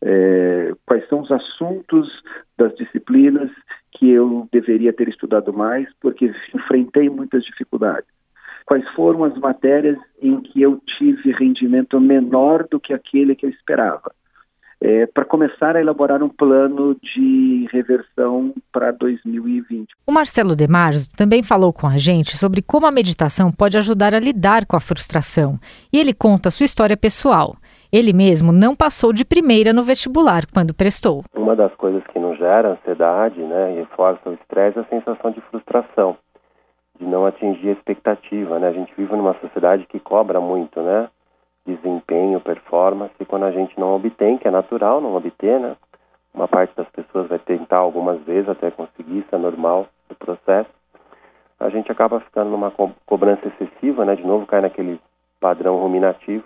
É, 0.00 0.72
quais 0.86 1.06
são 1.08 1.20
os 1.20 1.30
assuntos 1.32 2.08
das 2.56 2.74
disciplinas 2.76 3.50
que 3.92 4.10
eu 4.10 4.48
deveria 4.52 4.92
ter 4.92 5.08
estudado 5.08 5.52
mais 5.52 5.88
porque 6.00 6.32
enfrentei 6.54 7.08
muitas 7.08 7.44
dificuldades? 7.44 8.08
Quais 8.64 8.86
foram 8.90 9.24
as 9.24 9.36
matérias 9.38 9.98
em 10.20 10.40
que 10.40 10.60
eu 10.60 10.80
tive 10.98 11.32
rendimento 11.32 11.98
menor 12.00 12.68
do 12.70 12.78
que 12.78 12.92
aquele 12.92 13.34
que 13.34 13.46
eu 13.46 13.50
esperava? 13.50 14.12
É, 14.80 15.06
para 15.06 15.24
começar 15.24 15.76
a 15.76 15.80
elaborar 15.80 16.22
um 16.22 16.28
plano 16.28 16.96
de 17.02 17.68
reversão 17.72 18.54
para 18.72 18.92
2020. 18.92 19.88
O 20.06 20.12
Marcelo 20.12 20.54
Demarzo 20.54 21.08
também 21.16 21.42
falou 21.42 21.72
com 21.72 21.86
a 21.86 21.98
gente 21.98 22.36
sobre 22.36 22.62
como 22.62 22.86
a 22.86 22.92
meditação 22.92 23.50
pode 23.50 23.76
ajudar 23.76 24.14
a 24.14 24.20
lidar 24.20 24.66
com 24.66 24.76
a 24.76 24.80
frustração. 24.80 25.58
E 25.92 25.98
ele 25.98 26.14
conta 26.14 26.48
a 26.48 26.52
sua 26.52 26.64
história 26.64 26.96
pessoal. 26.96 27.56
Ele 27.90 28.12
mesmo 28.12 28.52
não 28.52 28.76
passou 28.76 29.12
de 29.12 29.24
primeira 29.24 29.72
no 29.72 29.82
vestibular 29.82 30.42
quando 30.52 30.74
prestou. 30.74 31.24
Uma 31.34 31.56
das 31.56 31.74
coisas 31.74 32.02
que 32.12 32.18
nos 32.18 32.38
gera 32.38 32.72
ansiedade 32.72 33.40
né, 33.40 33.72
e 33.72 33.76
reforça 33.80 34.28
o 34.28 34.34
estresse 34.34 34.78
é 34.78 34.82
a 34.82 34.84
sensação 34.84 35.30
de 35.30 35.40
frustração, 35.50 36.16
de 37.00 37.06
não 37.06 37.26
atingir 37.26 37.70
a 37.70 37.72
expectativa. 37.72 38.58
Né? 38.58 38.68
A 38.68 38.72
gente 38.72 38.92
vive 38.96 39.16
numa 39.16 39.34
sociedade 39.40 39.86
que 39.86 39.98
cobra 39.98 40.38
muito, 40.40 40.80
né? 40.82 41.08
Desempenho, 41.74 42.40
performance, 42.40 43.12
quando 43.26 43.44
a 43.44 43.50
gente 43.50 43.78
não 43.78 43.94
obtém, 43.94 44.38
que 44.38 44.48
é 44.48 44.50
natural 44.50 45.00
não 45.00 45.14
obter, 45.14 45.60
né? 45.60 45.76
Uma 46.32 46.48
parte 46.48 46.74
das 46.76 46.88
pessoas 46.88 47.28
vai 47.28 47.38
tentar 47.38 47.78
algumas 47.78 48.20
vezes 48.22 48.48
até 48.48 48.70
conseguir, 48.70 49.18
isso 49.18 49.34
é 49.34 49.38
normal 49.38 49.86
do 50.08 50.14
processo. 50.14 50.70
A 51.60 51.68
gente 51.68 51.90
acaba 51.90 52.20
ficando 52.20 52.50
numa 52.50 52.70
co 52.70 52.90
cobrança 53.06 53.48
excessiva, 53.48 54.04
né? 54.04 54.14
De 54.14 54.26
novo 54.26 54.46
cai 54.46 54.60
naquele 54.60 55.00
padrão 55.40 55.76
ruminativo, 55.78 56.44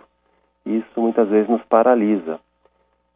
e 0.64 0.78
isso 0.78 1.00
muitas 1.00 1.28
vezes 1.28 1.48
nos 1.48 1.62
paralisa. 1.64 2.38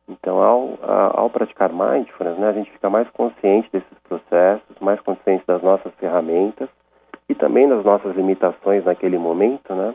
Então, 0.09 0.41
ao, 0.41 0.79
ao 0.83 1.31
praticar 1.31 1.73
mindfulness, 1.73 2.39
né, 2.39 2.49
a 2.49 2.53
gente 2.53 2.71
fica 2.71 2.89
mais 2.89 3.09
consciente 3.11 3.69
desses 3.73 3.99
processos, 4.09 4.79
mais 4.81 5.01
consciente 5.01 5.45
das 5.47 5.61
nossas 5.63 5.93
ferramentas 5.95 6.69
e 7.29 7.35
também 7.35 7.69
das 7.69 7.85
nossas 7.85 8.15
limitações 8.15 8.85
naquele 8.85 9.19
momento, 9.19 9.75
né? 9.75 9.95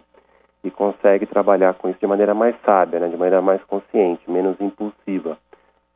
Consegue 1.02 1.26
trabalhar 1.26 1.74
com 1.74 1.90
isso 1.90 2.00
de 2.00 2.08
maneira 2.08 2.34
mais 2.34 2.56
sábia, 2.64 3.00
né, 3.00 3.08
de 3.08 3.18
maneira 3.18 3.42
mais 3.42 3.62
consciente, 3.64 4.22
menos 4.30 4.56
impulsiva, 4.62 5.38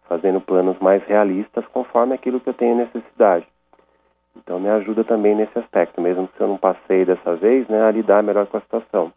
fazendo 0.09 0.41
planos 0.41 0.77
mais 0.79 1.03
realistas 1.05 1.63
conforme 1.71 2.13
aquilo 2.15 2.39
que 2.39 2.49
eu 2.49 2.53
tenho 2.53 2.75
necessidade. 2.75 3.45
Então 4.35 4.59
me 4.59 4.67
ajuda 4.67 5.03
também 5.03 5.35
nesse 5.35 5.57
aspecto, 5.57 6.01
mesmo 6.01 6.27
se 6.35 6.41
eu 6.41 6.47
não 6.47 6.57
passei 6.57 7.05
dessa 7.05 7.35
vez, 7.35 7.67
né, 7.67 7.83
a 7.83 7.91
lidar 7.91 8.23
melhor 8.23 8.47
com 8.47 8.57
a 8.57 8.61
situação. 8.61 9.11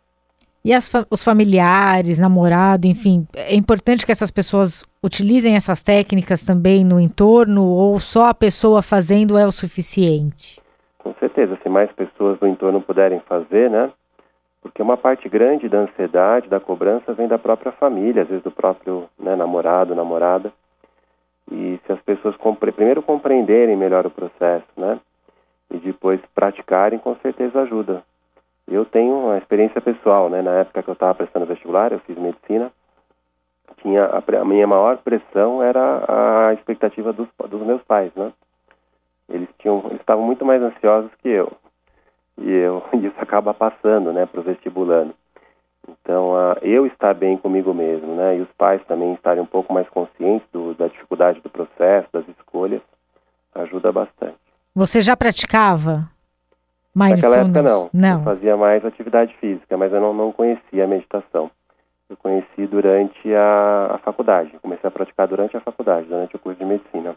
E 0.65 0.79
fa 0.83 1.07
os 1.11 1.25
familiares, 1.25 2.19
namorado, 2.19 2.87
enfim, 2.87 3.27
é 3.35 3.55
importante 3.55 4.05
que 4.05 4.13
essas 4.13 4.31
pessoas 4.31 4.85
utilizem 5.03 5.57
essas 5.57 5.83
técnicas 5.83 6.43
também 6.43 6.85
no 6.85 7.01
entorno 7.01 7.65
ou 7.65 7.99
só 7.99 8.27
a 8.27 8.35
pessoa 8.35 8.83
fazendo 8.83 9.39
é 9.39 9.47
o 9.47 9.53
suficiente? 9.53 10.61
Com 10.99 11.15
certeza, 11.15 11.57
se 11.63 11.69
mais 11.69 11.91
pessoas 11.93 12.39
do 12.39 12.47
entorno 12.47 12.83
puderem 12.83 13.21
fazer, 13.21 13.71
né, 13.71 13.91
porque 14.61 14.83
uma 14.83 14.97
parte 14.97 15.29
grande 15.29 15.69
da 15.69 15.79
ansiedade, 15.79 16.49
da 16.49 16.61
cobrança, 16.61 17.13
vem 17.13 17.29
da 17.29 17.39
própria 17.39 17.73
família, 17.73 18.23
às 18.23 18.29
vezes 18.29 18.43
do 18.43 18.51
próprio 18.51 19.09
né, 19.19 19.37
namorado, 19.37 19.95
namorada. 19.95 20.53
E 21.51 21.81
se 21.87 21.93
as 21.93 22.01
pessoas 22.03 22.37
compre 22.37 22.73
primeiro 22.73 23.03
compreenderem 23.03 23.77
melhor 23.77 24.07
o 24.07 24.11
processo, 24.11 24.67
né? 24.77 24.99
E 25.71 25.79
depois 25.79 26.21
praticarem, 26.35 26.99
com 26.99 27.15
certeza 27.17 27.63
ajuda. 27.63 28.03
Eu 28.67 28.85
tenho 28.85 29.15
uma 29.15 29.39
experiência 29.39 29.81
pessoal, 29.81 30.29
né? 30.29 30.43
Na 30.43 30.53
época 30.53 30.83
que 30.83 30.91
eu 30.91 30.95
estava 30.95 31.15
prestando 31.15 31.47
vestibular, 31.47 31.93
eu 31.93 32.01
fiz 32.01 32.19
medicina, 32.19 32.71
tinha 33.81 34.05
a, 34.05 34.19
a, 34.41 34.45
minha 34.45 34.67
maior 34.67 34.99
pressão 34.99 35.63
era 35.63 36.05
a 36.49 36.55
expectativa 36.55 37.13
dos, 37.13 37.29
dos 37.49 37.63
meus 37.63 37.83
pais, 37.83 38.13
né? 38.15 38.33
Eles 39.29 39.49
eles 39.65 40.01
estavam 40.01 40.25
muito 40.25 40.45
mais 40.45 40.63
ansiosos 40.63 41.11
que 41.23 41.29
eu 41.29 41.51
e 42.39 42.51
eu, 42.51 42.83
isso 42.95 43.17
acaba 43.19 43.53
passando, 43.53 44.13
né, 44.13 44.27
para 44.27 44.41
o 44.41 44.45
vestibulando. 44.45 45.15
Então, 45.89 46.33
uh, 46.33 46.59
eu 46.61 46.87
estar 46.87 47.15
bem 47.15 47.37
comigo 47.37 47.73
mesmo, 47.73 48.15
né, 48.15 48.37
e 48.37 48.41
os 48.41 48.51
pais 48.59 48.85
também 48.87 49.15
estarem 49.15 49.43
um 49.43 49.47
pouco 49.47 49.73
mais 49.73 49.89
conscientes 49.89 50.47
do, 50.53 50.75
da 50.75 50.87
dificuldade 50.89 51.41
do 51.41 51.49
processo, 51.49 52.09
das 52.13 52.29
escolhas, 52.29 52.83
ajuda 53.55 53.91
bastante. 53.91 54.37
Você 54.75 55.01
já 55.01 55.17
praticava 55.17 56.11
Naquela 56.95 57.37
época 57.37 57.63
não. 57.63 57.91
não. 57.93 58.19
Eu 58.19 58.25
fazia 58.25 58.57
mais 58.57 58.85
atividade 58.85 59.35
física, 59.37 59.77
mas 59.77 59.93
eu 59.93 60.01
não, 60.01 60.13
não 60.13 60.33
conhecia 60.33 60.85
a 60.85 60.89
meditação. 60.89 61.51
Eu 62.11 62.17
conheci 62.17 62.67
durante 62.67 63.33
a, 63.35 63.95
a 63.95 63.99
faculdade. 63.99 64.59
Comecei 64.61 64.89
a 64.89 64.91
praticar 64.91 65.29
durante 65.29 65.57
a 65.57 65.61
faculdade, 65.61 66.09
durante 66.09 66.35
o 66.35 66.39
curso 66.39 66.59
de 66.59 66.65
medicina. 66.65 67.15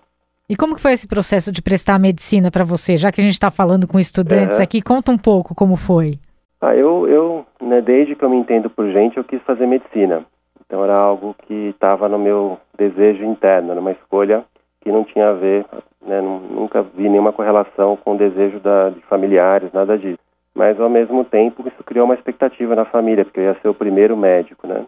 E 0.52 0.56
como 0.58 0.76
que 0.76 0.82
foi 0.82 0.92
esse 0.92 1.08
processo 1.08 1.50
de 1.50 1.62
prestar 1.62 1.98
medicina 1.98 2.52
para 2.52 2.66
você? 2.66 2.98
Já 2.98 3.10
que 3.10 3.22
a 3.22 3.24
gente 3.24 3.36
está 3.36 3.50
falando 3.50 3.88
com 3.88 3.98
estudantes 3.98 4.58
uhum. 4.58 4.64
aqui, 4.64 4.82
conta 4.82 5.10
um 5.10 5.18
pouco 5.18 5.56
como 5.56 5.78
foi. 5.78 6.20
Ah, 6.60 6.76
eu, 6.76 7.08
eu 7.08 7.46
né, 7.62 7.80
desde 7.80 8.18
que 8.18 8.26
eu 8.26 8.30
me 8.30 8.36
entendo 8.36 8.70
por 8.70 8.86
gente, 8.92 9.16
eu 9.16 9.24
quis 9.24 9.42
fazer 9.44 9.66
medicina. 9.66 10.26
Então 10.60 10.84
era 10.84 10.94
algo 10.94 11.34
que 11.48 11.70
estava 11.70 12.10
no 12.10 12.20
meu 12.20 12.58
desejo 12.78 13.24
interno, 13.24 13.74
numa 13.74 13.94
escolha 13.94 14.44
que 14.82 14.92
não 14.92 15.06
tinha 15.06 15.30
a 15.30 15.34
ver, 15.34 15.66
né, 16.06 16.20
nunca 16.20 16.82
vi 16.82 17.08
nenhuma 17.08 17.32
correlação 17.32 17.96
com 17.96 18.16
o 18.16 18.18
desejo 18.18 18.60
da, 18.60 18.90
de 18.90 19.00
familiares, 19.04 19.72
nada 19.72 19.98
disso. 19.98 20.20
Mas 20.54 20.78
ao 20.82 20.90
mesmo 20.90 21.24
tempo 21.24 21.66
isso 21.66 21.82
criou 21.86 22.04
uma 22.04 22.16
expectativa 22.16 22.76
na 22.76 22.84
família, 22.84 23.24
porque 23.24 23.40
eu 23.40 23.46
ia 23.46 23.58
ser 23.62 23.70
o 23.70 23.74
primeiro 23.74 24.18
médico, 24.18 24.68
né? 24.68 24.86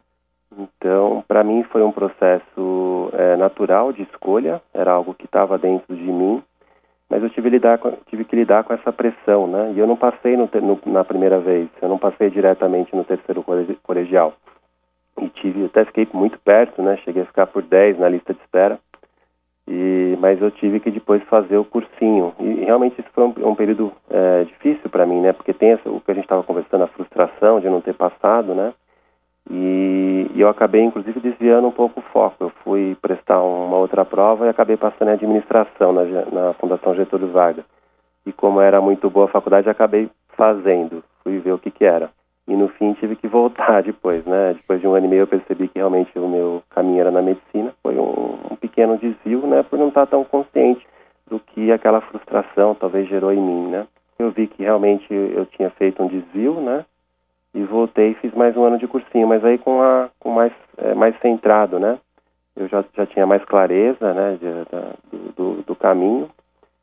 Então, 0.58 1.24
para 1.28 1.44
mim 1.44 1.64
foi 1.64 1.82
um 1.84 1.92
processo 1.92 3.10
é, 3.14 3.36
natural 3.36 3.92
de 3.92 4.04
escolha, 4.04 4.62
era 4.74 4.92
algo 4.92 5.14
que 5.14 5.26
estava 5.26 5.58
dentro 5.58 5.96
de 5.96 6.04
mim, 6.04 6.44
mas 7.10 7.22
eu 7.22 7.30
tive, 7.30 7.50
lidar 7.50 7.78
com, 7.78 7.92
tive, 8.08 8.26
que 8.26 8.36
lidar 8.36 8.64
com 8.64 8.74
essa 8.74 8.92
pressão, 8.92 9.46
né? 9.46 9.74
E 9.76 9.80
eu 9.80 9.86
não 9.86 9.96
passei 9.96 10.36
no, 10.36 10.50
no, 10.62 10.80
na 10.92 11.04
primeira 11.04 11.40
vez, 11.40 11.70
eu 11.82 11.90
não 11.90 11.98
passei 11.98 12.30
diretamente 12.30 12.96
no 12.96 13.04
terceiro 13.04 13.44
colegial. 13.84 14.34
E 15.22 15.30
tive, 15.30 15.66
até 15.66 15.86
fiquei 15.86 16.08
muito 16.14 16.40
perto, 16.40 16.82
né? 16.82 16.98
Cheguei 16.98 17.22
a 17.22 17.28
ficar 17.28 17.48
por 17.48 17.62
10 17.62 18.00
na 18.00 18.10
lista 18.10 18.34
de 18.34 18.40
espera. 18.40 18.80
E, 19.68 20.18
mas 20.20 20.42
eu 20.42 20.52
tive 20.52 20.80
que 20.80 20.92
depois 20.92 21.22
fazer 21.24 21.58
o 21.58 21.64
cursinho. 21.64 22.34
E 22.40 22.66
realmente 22.66 23.00
isso 23.00 23.10
foi 23.14 23.26
um, 23.26 23.34
um 23.50 23.56
período 23.56 23.92
é, 24.10 24.44
difícil 24.46 24.90
para 24.90 25.06
mim, 25.06 25.22
né? 25.22 25.34
Porque 25.34 25.54
tem 25.54 25.72
essa, 25.72 25.90
o 25.90 26.02
que 26.02 26.12
a 26.12 26.14
gente 26.16 26.26
estava 26.26 26.44
conversando, 26.44 26.84
a 26.84 26.88
frustração 26.88 27.60
de 27.60 27.70
não 27.70 27.80
ter 27.80 27.94
passado, 27.94 28.56
né? 28.56 28.74
E, 29.50 30.32
eu 30.36 30.50
acabei, 30.50 30.82
inclusive, 30.82 31.20
desviando 31.20 31.68
um 31.68 31.72
pouco 31.72 32.00
o 32.00 32.04
foco. 32.12 32.36
Eu 32.44 32.50
fui 32.64 32.98
prestar 33.02 33.42
uma 33.42 33.78
outra 33.78 34.04
prova 34.04 34.46
e 34.46 34.50
acabei 34.50 34.76
passando 34.76 35.10
em 35.10 35.14
administração 35.14 35.94
na, 35.94 36.04
na 36.04 36.54
Fundação 36.54 36.96
Getúlio 36.96 37.32
Vargas. 37.32 37.66
E 38.26 38.32
como 38.32 38.60
era 38.60 38.82
muito 38.82 39.10
boa 39.10 39.26
a 39.26 39.30
faculdade, 39.30 39.70
acabei 39.70 40.10
fazendo. 40.36 41.04
Fui 41.24 41.40
ver 41.40 41.54
o 41.54 41.60
que, 41.60 41.72
que 41.72 41.86
era. 41.86 42.10
E 42.48 42.56
no 42.56 42.68
fim 42.68 42.94
tive 42.94 43.16
que 43.16 43.28
voltar 43.28 43.84
depois, 43.84 44.26
né? 44.26 44.54
Depois 44.54 44.82
de 44.82 44.88
um 44.88 44.96
ano 44.96 45.06
e 45.06 45.10
meio 45.10 45.22
eu 45.22 45.28
percebi 45.28 45.68
que 45.68 45.80
realmente 45.80 46.12
o 46.18 46.28
meu 46.28 46.64
caminho 46.70 47.02
era 47.02 47.12
na 47.12 47.22
medicina. 47.22 47.74
Foi 47.82 47.96
um, 47.98 48.38
um 48.52 48.56
pequeno 48.56 48.98
desvio, 48.98 49.48
né? 49.48 49.64
Por 49.64 49.80
não 49.80 49.90
estar 49.90 50.06
tão 50.08 50.24
consciente 50.24 50.86
do 51.30 51.40
que 51.40 51.72
aquela 51.72 52.02
frustração 52.02 52.76
talvez 52.76 53.08
gerou 53.08 53.32
em 53.32 53.42
mim, 53.42 53.70
né? 53.70 53.88
Eu 54.20 54.32
vi 54.32 54.48
que 54.48 54.64
realmente 54.64 55.08
eu 55.12 55.46
tinha 55.46 55.70
feito 55.72 56.04
um 56.04 56.08
desvio, 56.08 56.60
né? 56.62 56.86
E 57.54 57.64
voltei 57.64 58.12
e 58.12 58.16
fiz 58.16 58.34
mais 58.34 58.56
um 58.58 58.64
ano 58.64 58.78
de 58.78 58.88
cursinho, 58.88 59.28
mas 59.28 59.44
aí 59.46 59.58
com, 59.58 59.82
a, 59.82 60.10
com 60.20 60.32
mais, 60.32 60.52
é, 60.78 60.94
mais 60.94 61.18
centrado, 61.20 61.80
né? 61.80 62.00
Eu 62.56 62.68
já, 62.68 62.84
já 62.96 63.06
tinha 63.06 63.26
mais 63.26 63.44
clareza, 63.46 64.14
né? 64.14 64.38
De, 64.40 65.12
do, 65.12 65.34
do, 65.34 65.62
do 65.64 65.76
caminho 65.76 66.30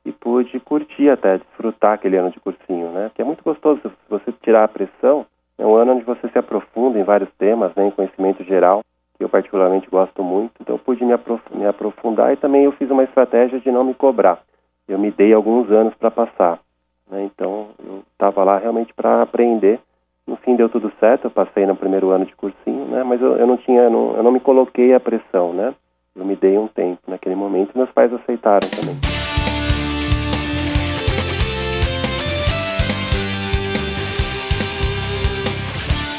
e 0.05 0.12
pude 0.12 0.59
curtir 0.61 1.11
até, 1.11 1.39
desfrutar 1.39 1.93
aquele 1.93 2.17
ano 2.17 2.31
de 2.31 2.41
cursinho, 2.41 2.91
né? 2.91 3.11
Que 3.15 3.23
é 3.23 3.25
muito 3.25 3.43
gostoso 3.45 3.81
se 3.83 3.91
você 4.09 4.33
tirar 4.43 4.65
a 4.65 4.69
pressão 4.69 5.27
é 5.61 5.67
um 5.67 5.75
ano 5.75 5.93
onde 5.93 6.05
você 6.05 6.27
se 6.31 6.39
aprofunda 6.39 6.99
em 6.99 7.05
vários 7.05 7.31
temas, 7.35 7.75
né, 7.75 7.87
em 7.87 7.91
conhecimento 7.91 8.43
geral, 8.45 8.83
que 9.19 9.23
eu 9.23 9.29
particularmente 9.29 9.91
gosto 9.91 10.25
muito. 10.25 10.53
Então 10.59 10.77
eu 10.77 10.79
pude 10.79 11.05
me, 11.05 11.12
aprof 11.12 11.43
me 11.55 11.67
aprofundar 11.67 12.33
e 12.33 12.37
também 12.37 12.65
eu 12.65 12.73
fiz 12.73 12.91
uma 12.91 13.05
estratégia 13.05 13.61
de 13.61 13.71
não 13.71 13.85
me 13.85 13.93
cobrar. 13.93 14.41
Eu 14.89 14.99
me 14.99 15.11
dei 15.11 15.35
alguns 15.35 15.71
anos 15.71 15.93
para 15.95 16.11
passar. 16.11 16.59
Né, 17.11 17.25
então 17.25 17.69
eu 17.85 18.03
estava 18.11 18.43
lá 18.43 18.57
realmente 18.57 18.95
para 18.95 19.21
aprender. 19.21 19.79
No 20.31 20.37
fim 20.37 20.55
deu 20.55 20.69
tudo 20.69 20.93
certo, 21.01 21.25
eu 21.25 21.31
passei 21.33 21.67
no 21.67 21.75
primeiro 21.75 22.11
ano 22.11 22.25
de 22.25 22.37
cursinho, 22.37 22.85
né, 22.85 23.03
mas 23.03 23.21
eu, 23.21 23.37
eu 23.37 23.49
não 23.49 23.57
tinha, 23.57 23.91
não, 23.91 24.15
eu 24.15 24.23
não 24.23 24.31
me 24.31 24.39
coloquei 24.39 24.95
a 24.95 25.01
pressão, 25.01 25.53
né. 25.53 25.75
Eu 26.15 26.25
me 26.25 26.37
dei 26.37 26.57
um 26.57 26.69
tempo 26.69 27.00
naquele 27.09 27.35
momento 27.35 27.73
e 27.75 27.76
meus 27.76 27.91
pais 27.91 28.13
aceitaram 28.13 28.69
também. 28.71 28.95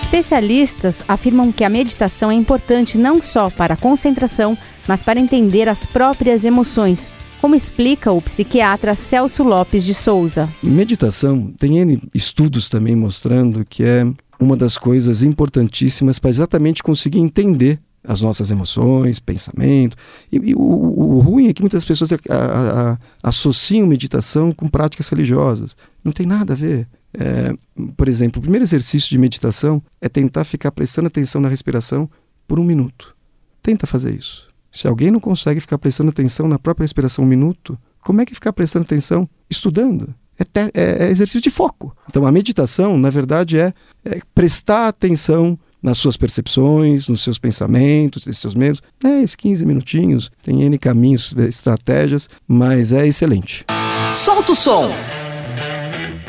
Especialistas 0.01 1.09
afirmam 1.09 1.49
que 1.49 1.63
a 1.63 1.69
meditação 1.69 2.29
é 2.29 2.33
importante 2.33 2.97
não 2.97 3.21
só 3.23 3.49
para 3.49 3.75
a 3.75 3.77
concentração, 3.77 4.57
mas 4.89 5.01
para 5.01 5.21
entender 5.21 5.69
as 5.69 5.85
próprias 5.85 6.43
emoções, 6.43 7.09
como 7.41 7.55
explica 7.55 8.11
o 8.11 8.21
psiquiatra 8.21 8.95
Celso 8.95 9.43
Lopes 9.43 9.83
de 9.83 9.95
Souza. 9.95 10.47
Meditação 10.61 11.51
tem 11.57 11.79
N 11.79 11.99
estudos 12.13 12.69
também 12.69 12.95
mostrando 12.95 13.65
que 13.65 13.83
é 13.83 14.05
uma 14.39 14.55
das 14.55 14.77
coisas 14.77 15.23
importantíssimas 15.23 16.19
para 16.19 16.29
exatamente 16.29 16.83
conseguir 16.83 17.19
entender 17.19 17.79
as 18.03 18.21
nossas 18.21 18.51
emoções, 18.51 19.19
pensamento. 19.19 19.97
E, 20.31 20.37
e 20.37 20.55
o, 20.55 20.59
o, 20.59 21.19
ruim 21.19 21.47
é 21.47 21.53
que 21.53 21.61
muitas 21.61 21.83
pessoas 21.83 22.13
a, 22.13 22.17
a, 22.29 22.91
a, 22.91 22.97
associam 23.23 23.87
meditação 23.87 24.51
com 24.51 24.67
práticas 24.67 25.09
religiosas. 25.09 25.75
Não 26.03 26.11
tem 26.11 26.25
nada 26.25 26.53
a 26.53 26.55
ver. 26.55 26.87
É, 27.13 27.53
por 27.97 28.07
exemplo, 28.07 28.39
o 28.39 28.41
primeiro 28.41 28.63
exercício 28.63 29.09
de 29.09 29.17
meditação 29.17 29.81
é 29.99 30.07
tentar 30.07 30.43
ficar 30.43 30.71
prestando 30.71 31.07
atenção 31.07 31.41
na 31.41 31.49
respiração 31.49 32.09
por 32.47 32.59
um 32.59 32.63
minuto. 32.63 33.15
Tenta 33.61 33.85
fazer 33.85 34.15
isso. 34.15 34.50
Se 34.71 34.87
alguém 34.87 35.11
não 35.11 35.19
consegue 35.19 35.59
ficar 35.59 35.77
prestando 35.77 36.09
atenção 36.09 36.47
na 36.47 36.57
própria 36.57 36.83
respiração 36.83 37.25
um 37.25 37.27
minuto, 37.27 37.77
como 38.01 38.21
é 38.21 38.25
que 38.25 38.33
ficar 38.33 38.53
prestando 38.53 38.83
atenção 38.83 39.27
estudando? 39.49 40.13
É, 40.39 40.43
te, 40.43 40.71
é, 40.73 41.05
é 41.05 41.09
exercício 41.09 41.41
de 41.41 41.49
foco. 41.49 41.95
Então, 42.09 42.25
a 42.25 42.31
meditação, 42.31 42.97
na 42.97 43.09
verdade, 43.09 43.59
é, 43.59 43.73
é 44.03 44.21
prestar 44.33 44.87
atenção 44.87 45.59
nas 45.81 45.97
suas 45.97 46.15
percepções, 46.15 47.07
nos 47.07 47.23
seus 47.23 47.37
pensamentos, 47.37 48.25
nos 48.25 48.37
seus 48.37 48.55
medos. 48.55 48.81
10, 49.01 49.35
15 49.35 49.65
minutinhos, 49.65 50.31
tem 50.43 50.61
N 50.63 50.77
caminhos, 50.77 51.35
estratégias, 51.37 52.29
mas 52.47 52.91
é 52.91 53.05
excelente. 53.07 53.65
Solta 54.13 54.51
o 54.51 54.55
som! 54.55 54.91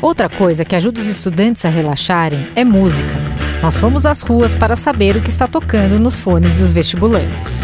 Outra 0.01 0.27
coisa 0.27 0.65
que 0.65 0.75
ajuda 0.75 0.99
os 0.99 1.07
estudantes 1.07 1.63
a 1.63 1.69
relaxarem 1.69 2.47
é 2.55 2.65
música. 2.65 3.13
Nós 3.61 3.77
fomos 3.77 4.05
às 4.05 4.21
ruas 4.21 4.55
para 4.55 4.75
saber 4.75 5.15
o 5.15 5.21
que 5.21 5.29
está 5.29 5.47
tocando 5.47 5.97
nos 5.97 6.19
fones 6.19 6.57
dos 6.57 6.73
vestibulantes. 6.73 7.61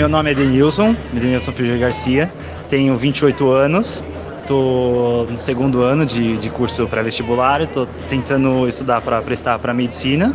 Meu 0.00 0.08
nome 0.08 0.30
é 0.30 0.34
Denilson, 0.34 0.96
Denilson 1.12 1.52
Filho 1.52 1.78
Garcia, 1.78 2.32
tenho 2.70 2.96
28 2.96 3.50
anos, 3.50 4.02
estou 4.40 5.26
no 5.26 5.36
segundo 5.36 5.82
ano 5.82 6.06
de, 6.06 6.38
de 6.38 6.48
curso 6.48 6.86
pré-vestibular, 6.86 7.60
estou 7.60 7.86
tentando 8.08 8.66
estudar 8.66 9.02
para 9.02 9.20
prestar 9.20 9.58
para 9.58 9.74
medicina 9.74 10.34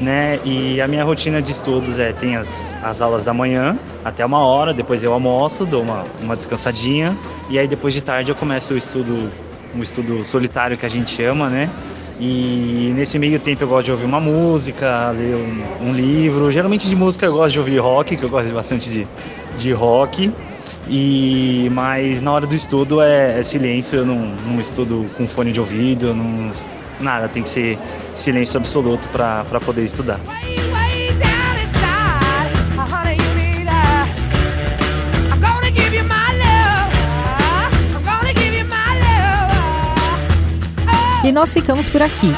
né? 0.00 0.40
E 0.46 0.80
a 0.80 0.88
minha 0.88 1.04
rotina 1.04 1.42
de 1.42 1.52
estudos 1.52 1.98
é 1.98 2.10
tem 2.10 2.36
as, 2.36 2.74
as 2.82 3.02
aulas 3.02 3.26
da 3.26 3.34
manhã 3.34 3.78
até 4.02 4.24
uma 4.24 4.38
hora, 4.46 4.72
depois 4.72 5.04
eu 5.04 5.12
almoço, 5.12 5.66
dou 5.66 5.82
uma, 5.82 6.04
uma 6.22 6.34
descansadinha. 6.34 7.14
E 7.50 7.58
aí 7.58 7.68
depois 7.68 7.92
de 7.92 8.02
tarde 8.02 8.30
eu 8.30 8.34
começo 8.34 8.72
o 8.72 8.78
estudo, 8.78 9.30
um 9.76 9.82
estudo 9.82 10.24
solitário 10.24 10.78
que 10.78 10.86
a 10.86 10.88
gente 10.88 11.22
ama, 11.22 11.50
né? 11.50 11.68
E 12.24 12.92
nesse 12.94 13.18
meio 13.18 13.40
tempo 13.40 13.64
eu 13.64 13.68
gosto 13.68 13.86
de 13.86 13.90
ouvir 13.90 14.04
uma 14.04 14.20
música, 14.20 15.10
ler 15.10 15.34
um, 15.34 15.88
um 15.88 15.92
livro. 15.92 16.52
Geralmente 16.52 16.88
de 16.88 16.94
música 16.94 17.26
eu 17.26 17.32
gosto 17.32 17.54
de 17.54 17.58
ouvir 17.58 17.78
rock, 17.78 18.16
que 18.16 18.22
eu 18.22 18.28
gosto 18.28 18.54
bastante 18.54 18.88
de, 18.88 19.08
de 19.58 19.72
rock. 19.72 20.30
E 20.88 21.68
mas 21.72 22.22
na 22.22 22.30
hora 22.30 22.46
do 22.46 22.54
estudo 22.54 23.02
é, 23.02 23.40
é 23.40 23.42
silêncio, 23.42 23.98
eu 23.98 24.06
não, 24.06 24.36
não 24.46 24.60
estudo 24.60 25.04
com 25.16 25.26
fone 25.26 25.50
de 25.50 25.58
ouvido, 25.58 26.14
não 26.14 26.48
nada, 27.00 27.28
tem 27.28 27.42
que 27.42 27.48
ser 27.48 27.76
silêncio 28.14 28.56
absoluto 28.56 29.08
para 29.08 29.58
poder 29.58 29.82
estudar. 29.82 30.20
E 41.24 41.30
nós 41.30 41.52
ficamos 41.52 41.88
por 41.88 42.02
aqui. 42.02 42.32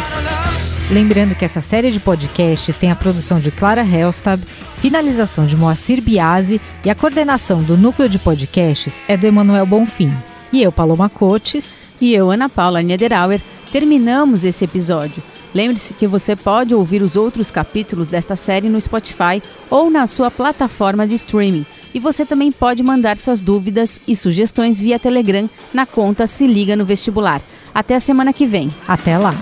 Lembrando 0.90 1.34
que 1.34 1.44
essa 1.44 1.62
série 1.62 1.90
de 1.90 1.98
podcasts 1.98 2.76
tem 2.76 2.90
a 2.90 2.96
produção 2.96 3.40
de 3.40 3.50
Clara 3.50 3.82
Helstab, 3.82 4.42
finalização 4.78 5.46
de 5.46 5.56
Moacir 5.56 6.02
Biasi 6.02 6.60
e 6.84 6.90
a 6.90 6.94
coordenação 6.94 7.62
do 7.62 7.78
núcleo 7.78 8.10
de 8.10 8.18
podcasts 8.18 9.02
é 9.08 9.16
do 9.16 9.26
Emanuel 9.26 9.64
Bonfim. 9.64 10.12
E 10.52 10.62
eu, 10.62 10.70
Paloma 10.70 11.08
Cotes. 11.08 11.80
E 11.98 12.12
eu, 12.12 12.30
Ana 12.30 12.50
Paula 12.50 12.82
Niederauer, 12.82 13.40
terminamos 13.72 14.44
esse 14.44 14.66
episódio. 14.66 15.22
Lembre-se 15.54 15.94
que 15.94 16.06
você 16.06 16.36
pode 16.36 16.74
ouvir 16.74 17.00
os 17.00 17.16
outros 17.16 17.50
capítulos 17.50 18.08
desta 18.08 18.36
série 18.36 18.68
no 18.68 18.80
Spotify 18.80 19.40
ou 19.70 19.90
na 19.90 20.06
sua 20.06 20.30
plataforma 20.30 21.06
de 21.06 21.14
streaming. 21.14 21.64
E 21.94 21.98
você 21.98 22.26
também 22.26 22.52
pode 22.52 22.82
mandar 22.82 23.16
suas 23.16 23.40
dúvidas 23.40 24.00
e 24.06 24.14
sugestões 24.14 24.78
via 24.78 24.98
Telegram 24.98 25.48
na 25.72 25.86
conta 25.86 26.26
Se 26.26 26.46
Liga 26.46 26.76
no 26.76 26.84
Vestibular. 26.84 27.40
Até 27.74 27.96
a 27.96 28.00
semana 28.00 28.32
que 28.32 28.46
vem. 28.46 28.68
Até 28.87 29.18
lá! 29.18 29.34